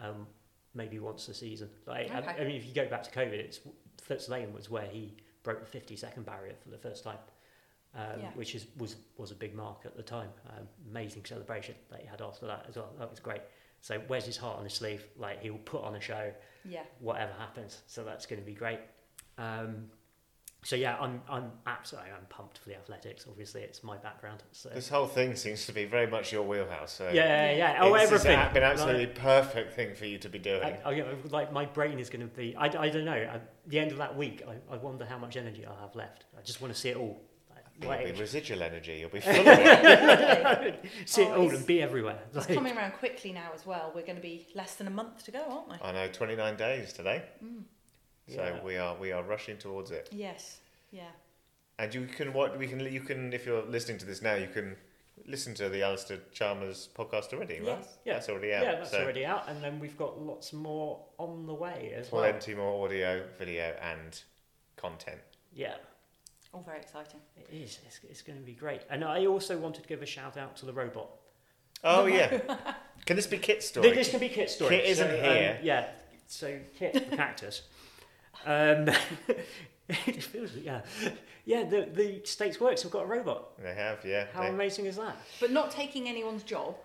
um, 0.00 0.28
maybe 0.72 1.00
once 1.00 1.26
a 1.28 1.34
season. 1.34 1.68
Like 1.86 2.08
I- 2.12 2.36
I, 2.38 2.44
mean, 2.44 2.54
if 2.54 2.64
you 2.66 2.72
go 2.72 2.86
back 2.88 3.02
to 3.02 3.10
COVID, 3.10 3.32
it's 3.32 3.58
Foots 4.00 4.28
Lane 4.28 4.52
was 4.52 4.70
where 4.70 4.86
he 4.86 5.16
broke 5.42 5.60
the 5.60 5.66
50 5.66 5.96
second 5.96 6.26
barrier 6.26 6.54
for 6.62 6.70
the 6.70 6.78
first 6.78 7.04
time, 7.04 7.18
um, 7.94 8.20
Yeah. 8.20 8.30
which 8.34 8.54
is 8.54 8.66
was 8.76 8.96
was 9.16 9.30
a 9.30 9.34
big 9.34 9.54
mark 9.54 9.80
at 9.84 9.96
the 9.96 10.02
time. 10.02 10.30
Um, 10.50 10.68
amazing 10.90 11.24
celebration 11.24 11.74
that 11.90 12.00
he 12.00 12.06
had 12.06 12.20
after 12.20 12.46
that 12.46 12.66
as 12.68 12.76
well. 12.76 12.92
That 12.98 13.10
was 13.10 13.20
great. 13.20 13.42
So 13.82 13.98
where's 14.08 14.26
his 14.26 14.36
heart 14.36 14.58
on 14.58 14.64
his 14.64 14.74
sleeve. 14.74 15.06
Like 15.16 15.42
he'll 15.42 15.58
put 15.58 15.82
on 15.82 15.94
a 15.96 16.00
show 16.00 16.32
Yeah. 16.64 16.84
whatever 16.98 17.32
happens. 17.34 17.82
So 17.86 18.04
that's 18.04 18.26
going 18.26 18.40
to 18.40 18.46
be 18.46 18.54
great. 18.54 18.80
Um, 19.38 19.90
so 20.62 20.76
yeah, 20.76 20.96
I'm 21.00 21.22
I'm 21.28 21.50
absolutely 21.66 22.10
I'm 22.12 22.26
pumped 22.28 22.58
for 22.58 22.68
the 22.68 22.76
athletics. 22.76 23.24
Obviously, 23.28 23.62
it's 23.62 23.82
my 23.82 23.96
background. 23.96 24.42
So 24.52 24.68
This 24.68 24.88
whole 24.88 25.06
thing 25.06 25.34
seems 25.36 25.64
to 25.66 25.72
be 25.72 25.84
very 25.86 26.06
much 26.06 26.32
your 26.32 26.42
wheelhouse. 26.42 26.92
So 26.92 27.10
yeah, 27.12 27.50
yeah. 27.52 27.78
Oh, 27.80 27.92
this 27.94 28.02
has 28.10 28.12
everything. 28.24 28.38
a- 28.38 28.50
been 28.52 28.62
absolutely 28.62 29.06
Like, 29.06 29.14
perfect 29.14 29.74
thing 29.74 29.94
for 29.94 30.06
you 30.06 30.18
to 30.18 30.28
be 30.28 30.38
doing. 30.38 30.62
I, 30.62 30.78
I, 30.84 31.04
like 31.30 31.52
my 31.52 31.64
brain 31.64 31.98
is 31.98 32.10
going 32.10 32.20
to 32.28 32.34
be. 32.34 32.54
I, 32.56 32.66
I 32.66 32.88
don't 32.90 33.04
know. 33.04 33.12
At 33.16 33.42
the 33.66 33.78
end 33.78 33.92
of 33.92 33.98
that 33.98 34.16
week, 34.16 34.42
I, 34.46 34.74
I 34.74 34.76
wonder 34.76 35.04
how 35.06 35.18
much 35.18 35.36
energy 35.36 35.64
I'll 35.66 35.76
have 35.80 35.94
left. 35.96 36.26
I 36.38 36.42
just 36.42 36.60
want 36.60 36.74
to 36.74 36.78
see 36.80 36.90
it 36.90 36.96
all. 36.96 37.22
It'll 37.82 37.96
be 38.12 38.12
residual 38.20 38.62
energy. 38.62 38.98
You'll 39.00 39.08
be 39.08 39.20
full 39.22 39.30
of 39.32 39.46
it. 39.46 40.84
see 41.06 41.22
it 41.22 41.28
Oh, 41.28 41.42
all 41.44 41.50
and 41.50 41.66
be 41.66 41.80
everywhere. 41.80 42.18
It's 42.34 42.46
Like, 42.46 42.54
coming 42.54 42.76
around 42.76 42.92
quickly 42.92 43.32
now 43.32 43.52
as 43.54 43.64
well. 43.64 43.92
We're 43.94 44.02
going 44.04 44.16
to 44.16 44.20
be 44.22 44.46
less 44.54 44.74
than 44.74 44.86
a 44.86 44.90
month 44.90 45.24
to 45.24 45.30
go, 45.30 45.40
aren't 45.48 45.70
we? 45.70 45.76
I 45.82 45.92
know, 45.92 46.08
29 46.12 46.56
days 46.56 46.92
today. 46.92 47.22
Mm. 47.42 47.62
So 48.34 48.42
Yeah. 48.42 48.62
we 48.62 48.76
are 48.76 48.96
we 48.96 49.12
are 49.12 49.22
rushing 49.22 49.58
towards 49.58 49.90
it. 49.90 50.08
Yes. 50.12 50.60
Yeah. 50.90 51.02
And 51.78 51.94
you 51.94 52.06
can 52.06 52.32
what 52.32 52.58
we 52.58 52.66
can 52.66 52.80
you 52.80 53.00
can 53.00 53.32
if 53.32 53.46
you're 53.46 53.62
listening 53.64 53.98
to 53.98 54.06
this 54.06 54.22
now 54.22 54.34
you 54.34 54.48
can 54.48 54.76
listen 55.26 55.54
to 55.54 55.68
the 55.68 55.82
Alistair 55.82 56.18
Chalmers 56.32 56.88
podcast 56.96 57.32
already, 57.34 57.60
right? 57.60 57.78
Yes. 57.78 57.98
Yeah. 58.04 58.12
That's 58.14 58.28
already 58.28 58.54
out. 58.54 58.62
yeah, 58.64 58.72
that's 58.76 58.90
so 58.90 59.02
already 59.02 59.26
out, 59.26 59.48
and 59.48 59.62
then 59.62 59.78
we've 59.78 59.96
got 59.98 60.20
lots 60.20 60.52
more 60.52 61.00
on 61.18 61.46
the 61.46 61.54
way 61.54 61.92
as 61.94 62.10
well. 62.10 62.22
plenty 62.22 62.54
more 62.54 62.84
audio, 62.86 63.22
video, 63.38 63.74
and 63.82 64.22
content. 64.76 65.20
Yeah. 65.52 65.74
All 66.54 66.62
very 66.62 66.78
exciting. 66.80 67.20
It 67.36 67.48
is. 67.54 67.78
It's, 67.86 68.00
it's 68.08 68.22
going 68.22 68.38
to 68.38 68.44
be 68.44 68.54
great. 68.54 68.80
And 68.90 69.04
I 69.04 69.26
also 69.26 69.56
wanted 69.58 69.82
to 69.82 69.88
give 69.88 70.02
a 70.02 70.06
shout 70.06 70.36
out 70.36 70.56
to 70.56 70.66
the 70.66 70.72
robot. 70.72 71.08
Oh 71.84 72.06
yeah. 72.18 72.40
Can 73.06 73.16
this 73.16 73.26
be 73.26 73.38
Kit's 73.38 73.66
story? 73.66 73.92
This 73.92 74.08
can 74.10 74.20
be 74.20 74.28
Kit's 74.28 74.54
story. 74.54 74.76
Kit 74.78 74.84
isn't 74.86 75.06
So, 75.08 75.14
um, 75.16 75.22
here. 75.22 75.58
yeah. 75.62 75.86
So 76.26 76.58
Kit, 76.78 76.94
the 77.10 77.16
cactus. 77.16 77.62
Um, 78.46 78.88
it 79.88 80.22
feels, 80.22 80.54
yeah, 80.56 80.80
yeah. 81.44 81.64
The 81.64 81.88
the 81.92 82.20
States 82.24 82.60
Works 82.60 82.82
have 82.82 82.90
got 82.92 83.02
a 83.04 83.06
robot. 83.06 83.60
They 83.62 83.74
have, 83.74 84.04
yeah. 84.04 84.26
How 84.32 84.42
They- 84.42 84.48
amazing 84.48 84.86
is 84.86 84.96
that? 84.96 85.16
But 85.40 85.50
not 85.50 85.70
taking 85.70 86.08
anyone's 86.08 86.42
job. 86.42 86.76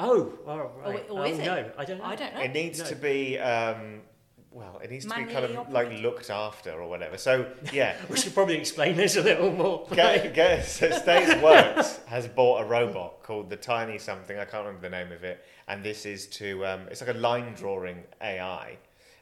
Oh, 0.00 0.32
all 0.46 0.58
right. 0.84 1.04
Or- 1.10 1.18
or 1.18 1.20
oh 1.20 1.24
is 1.24 1.38
it? 1.38 1.44
no, 1.44 1.70
I 1.78 1.84
don't 1.84 1.98
know. 1.98 2.04
I 2.04 2.16
don't 2.16 2.34
know. 2.34 2.40
It 2.40 2.52
needs 2.52 2.80
No. 2.80 2.86
to 2.86 2.96
be, 2.96 3.38
um, 3.38 4.02
well, 4.50 4.80
it 4.82 4.90
needs 4.90 5.04
to 5.04 5.08
be 5.10 5.14
kind 5.22 5.32
Manually 5.34 5.56
of 5.56 5.72
like 5.72 5.92
looked 6.02 6.30
after 6.30 6.72
or 6.72 6.88
whatever. 6.88 7.16
So 7.16 7.46
yeah, 7.72 7.96
We 8.10 8.16
should 8.16 8.34
probably 8.34 8.56
explain 8.56 8.96
this 8.96 9.16
a 9.16 9.22
little 9.22 9.50
more. 9.52 9.86
Get, 9.92 10.34
get, 10.34 10.64
so 10.66 10.90
States 10.90 11.40
Works 11.42 12.00
has 12.06 12.26
bought 12.28 12.62
a 12.62 12.64
robot 12.64 13.22
called 13.22 13.50
the 13.50 13.56
Tiny 13.56 13.98
something. 13.98 14.36
I 14.36 14.44
can't 14.44 14.66
remember 14.66 14.88
the 14.88 14.96
name 14.96 15.12
of 15.12 15.22
it. 15.24 15.44
And 15.68 15.82
this 15.82 16.06
is 16.06 16.26
to, 16.38 16.66
um, 16.66 16.80
it's 16.90 17.00
like 17.00 17.10
a 17.14 17.18
line 17.18 17.54
drawing 17.54 18.02
AI. 18.20 18.76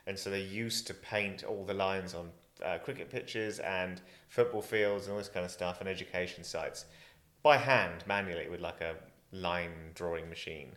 And 0.06 0.18
so 0.18 0.30
they 0.30 0.40
used 0.42 0.86
to 0.88 0.94
paint 0.94 1.44
all 1.44 1.64
the 1.64 1.74
lines 1.74 2.14
on 2.14 2.30
uh, 2.64 2.78
cricket 2.78 3.10
pitches 3.10 3.58
and 3.60 4.00
football 4.28 4.62
fields 4.62 5.04
and 5.06 5.12
all 5.12 5.18
this 5.18 5.28
kind 5.28 5.44
of 5.44 5.50
stuff 5.50 5.80
and 5.80 5.88
education 5.88 6.44
sites 6.44 6.86
by 7.42 7.56
hand, 7.56 8.04
manually, 8.06 8.48
with 8.48 8.60
like 8.60 8.80
a 8.80 8.94
line 9.32 9.72
drawing 9.94 10.28
machine. 10.28 10.72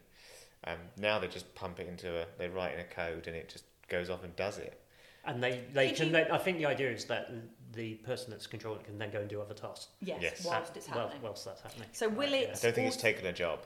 Um, 0.66 0.78
now 0.98 1.20
they 1.20 1.28
just 1.28 1.54
pump 1.56 1.80
it 1.80 1.88
into 1.88 2.22
a, 2.22 2.26
they 2.38 2.50
write 2.50 2.74
in 2.74 2.80
a 2.80 2.84
code 2.86 3.28
and 3.28 3.36
it 3.36 3.50
just 3.50 3.66
goes 3.88 4.10
off 4.10 4.24
and 4.24 4.36
does 4.36 4.58
it. 4.58 4.82
And 5.26 5.42
they, 5.44 5.64
they 5.74 5.88
Did 5.90 5.96
can. 5.98 6.06
you- 6.08 6.12
They, 6.14 6.30
I 6.30 6.38
think 6.38 6.58
the 6.60 6.66
idea 6.68 6.92
is 6.92 7.06
that 7.06 7.32
the 7.74 7.96
person 7.96 8.30
that's 8.32 8.48
controlling 8.48 8.82
it 8.82 8.86
can 8.86 8.98
then 8.98 9.12
go 9.12 9.20
and 9.20 9.30
do 9.30 9.42
other 9.42 9.54
tasks. 9.56 9.88
Yes. 10.02 10.20
Yes. 10.22 10.46
Whilst 10.46 10.78
it's 10.78 10.88
Whilst- 10.88 11.00
happening. 11.02 11.22
Whilst 11.24 11.46
that's 11.46 11.62
happening. 11.62 11.90
So 11.94 12.10
will 12.10 12.18
Right, 12.32 12.34
it- 12.34 12.50
I 12.50 12.60
don't 12.60 12.74
think 12.76 12.88
it's 12.88 12.98
taken 12.98 13.26
a 13.26 13.34
job. 13.34 13.60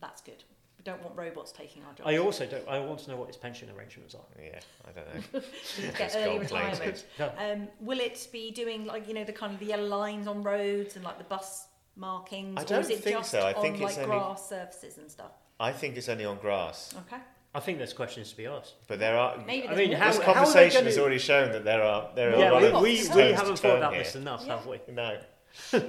That's 0.00 0.20
good. 0.22 0.42
We 0.84 0.90
don't 0.92 1.02
want 1.02 1.16
robots 1.16 1.50
taking 1.50 1.82
our 1.84 1.94
jobs. 1.94 2.02
I 2.10 2.18
also 2.18 2.44
don't. 2.46 2.66
I 2.68 2.78
want 2.78 2.98
to 3.00 3.10
know 3.10 3.16
what 3.16 3.28
his 3.28 3.36
pension 3.38 3.70
arrangements 3.76 4.14
are. 4.14 4.20
Yeah, 4.42 4.58
I 4.86 4.90
don't 4.92 5.06
know. 5.34 5.40
Get 5.96 6.00
It's 6.00 6.14
early 6.16 6.38
retirement. 6.38 7.06
No. 7.18 7.32
Um, 7.38 7.68
will 7.80 8.00
it 8.00 8.28
be 8.32 8.50
doing 8.50 8.84
like 8.84 9.08
you 9.08 9.14
know 9.14 9.24
the 9.24 9.32
kind 9.32 9.54
of 9.54 9.60
the 9.60 9.66
yellow 9.66 9.86
lines 9.86 10.26
on 10.26 10.42
roads 10.42 10.96
and 10.96 11.04
like 11.04 11.16
the 11.18 11.24
bus 11.24 11.68
markings, 11.96 12.60
I 12.60 12.64
don't 12.64 12.80
is 12.82 12.90
it 12.90 12.98
think 13.00 13.16
just 13.16 13.30
so. 13.30 13.40
I 13.40 13.54
on 13.54 13.62
think 13.62 13.74
it's 13.80 13.96
like 13.96 14.06
only- 14.06 14.18
grass 14.18 14.48
surfaces 14.48 14.98
and 14.98 15.10
stuff? 15.10 15.32
I 15.58 15.72
think 15.72 15.96
it's 15.96 16.08
only 16.10 16.24
on 16.26 16.36
grass. 16.38 16.94
Okay. 17.06 17.22
I 17.54 17.60
think 17.60 17.78
there's 17.78 17.92
questions 17.94 18.30
to 18.32 18.36
be 18.36 18.46
asked. 18.46 18.74
But 18.88 18.98
there 18.98 19.16
are. 19.16 19.38
Maybe. 19.46 19.68
I 19.68 19.74
mean, 19.76 19.90
more. 19.90 19.98
how- 20.00 20.08
this 20.08 20.18
how 20.18 20.34
conversation 20.34 20.84
has 20.84 20.96
gonna- 20.96 21.02
already 21.04 21.18
shown 21.18 21.50
that 21.52 21.64
there 21.64 21.82
are 21.82 22.10
there 22.14 22.30
are 22.30 22.34
a 22.34 22.38
Yeah, 22.40 22.50
lot 22.50 22.60
we, 22.62 22.68
of 23.00 23.10
we, 23.14 23.22
we 23.28 23.32
haven't 23.32 23.58
thought 23.58 23.78
about 23.78 23.94
here. 23.94 24.02
this 24.02 24.16
enough, 24.16 24.42
Yeah. 24.46 24.56
have 24.58 24.66
we? 24.66 24.80
No. 24.92 25.18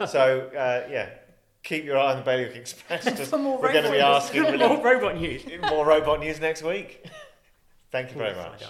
so 0.05 0.49
uh, 0.55 0.88
yeah, 0.89 1.10
keep 1.65 1.84
your 1.84 1.97
eye 1.97 2.12
on 2.12 2.17
the 2.17 2.23
Bailiwick 2.23 2.56
Express. 2.56 3.30
For 3.30 3.38
more 3.38 3.62
we're 3.62 3.73
going 3.73 3.84
to 3.84 3.91
be 3.91 3.99
asking 3.99 4.43
More 4.43 4.51
really 4.54 4.82
robot 4.82 5.17
news. 5.19 5.43
more 5.69 5.86
robot 5.86 6.21
news 6.21 6.39
next 6.39 6.63
week. 6.63 7.06
Thank 7.91 8.12
you 8.12 8.17
very 8.17 8.36
much. 8.36 8.63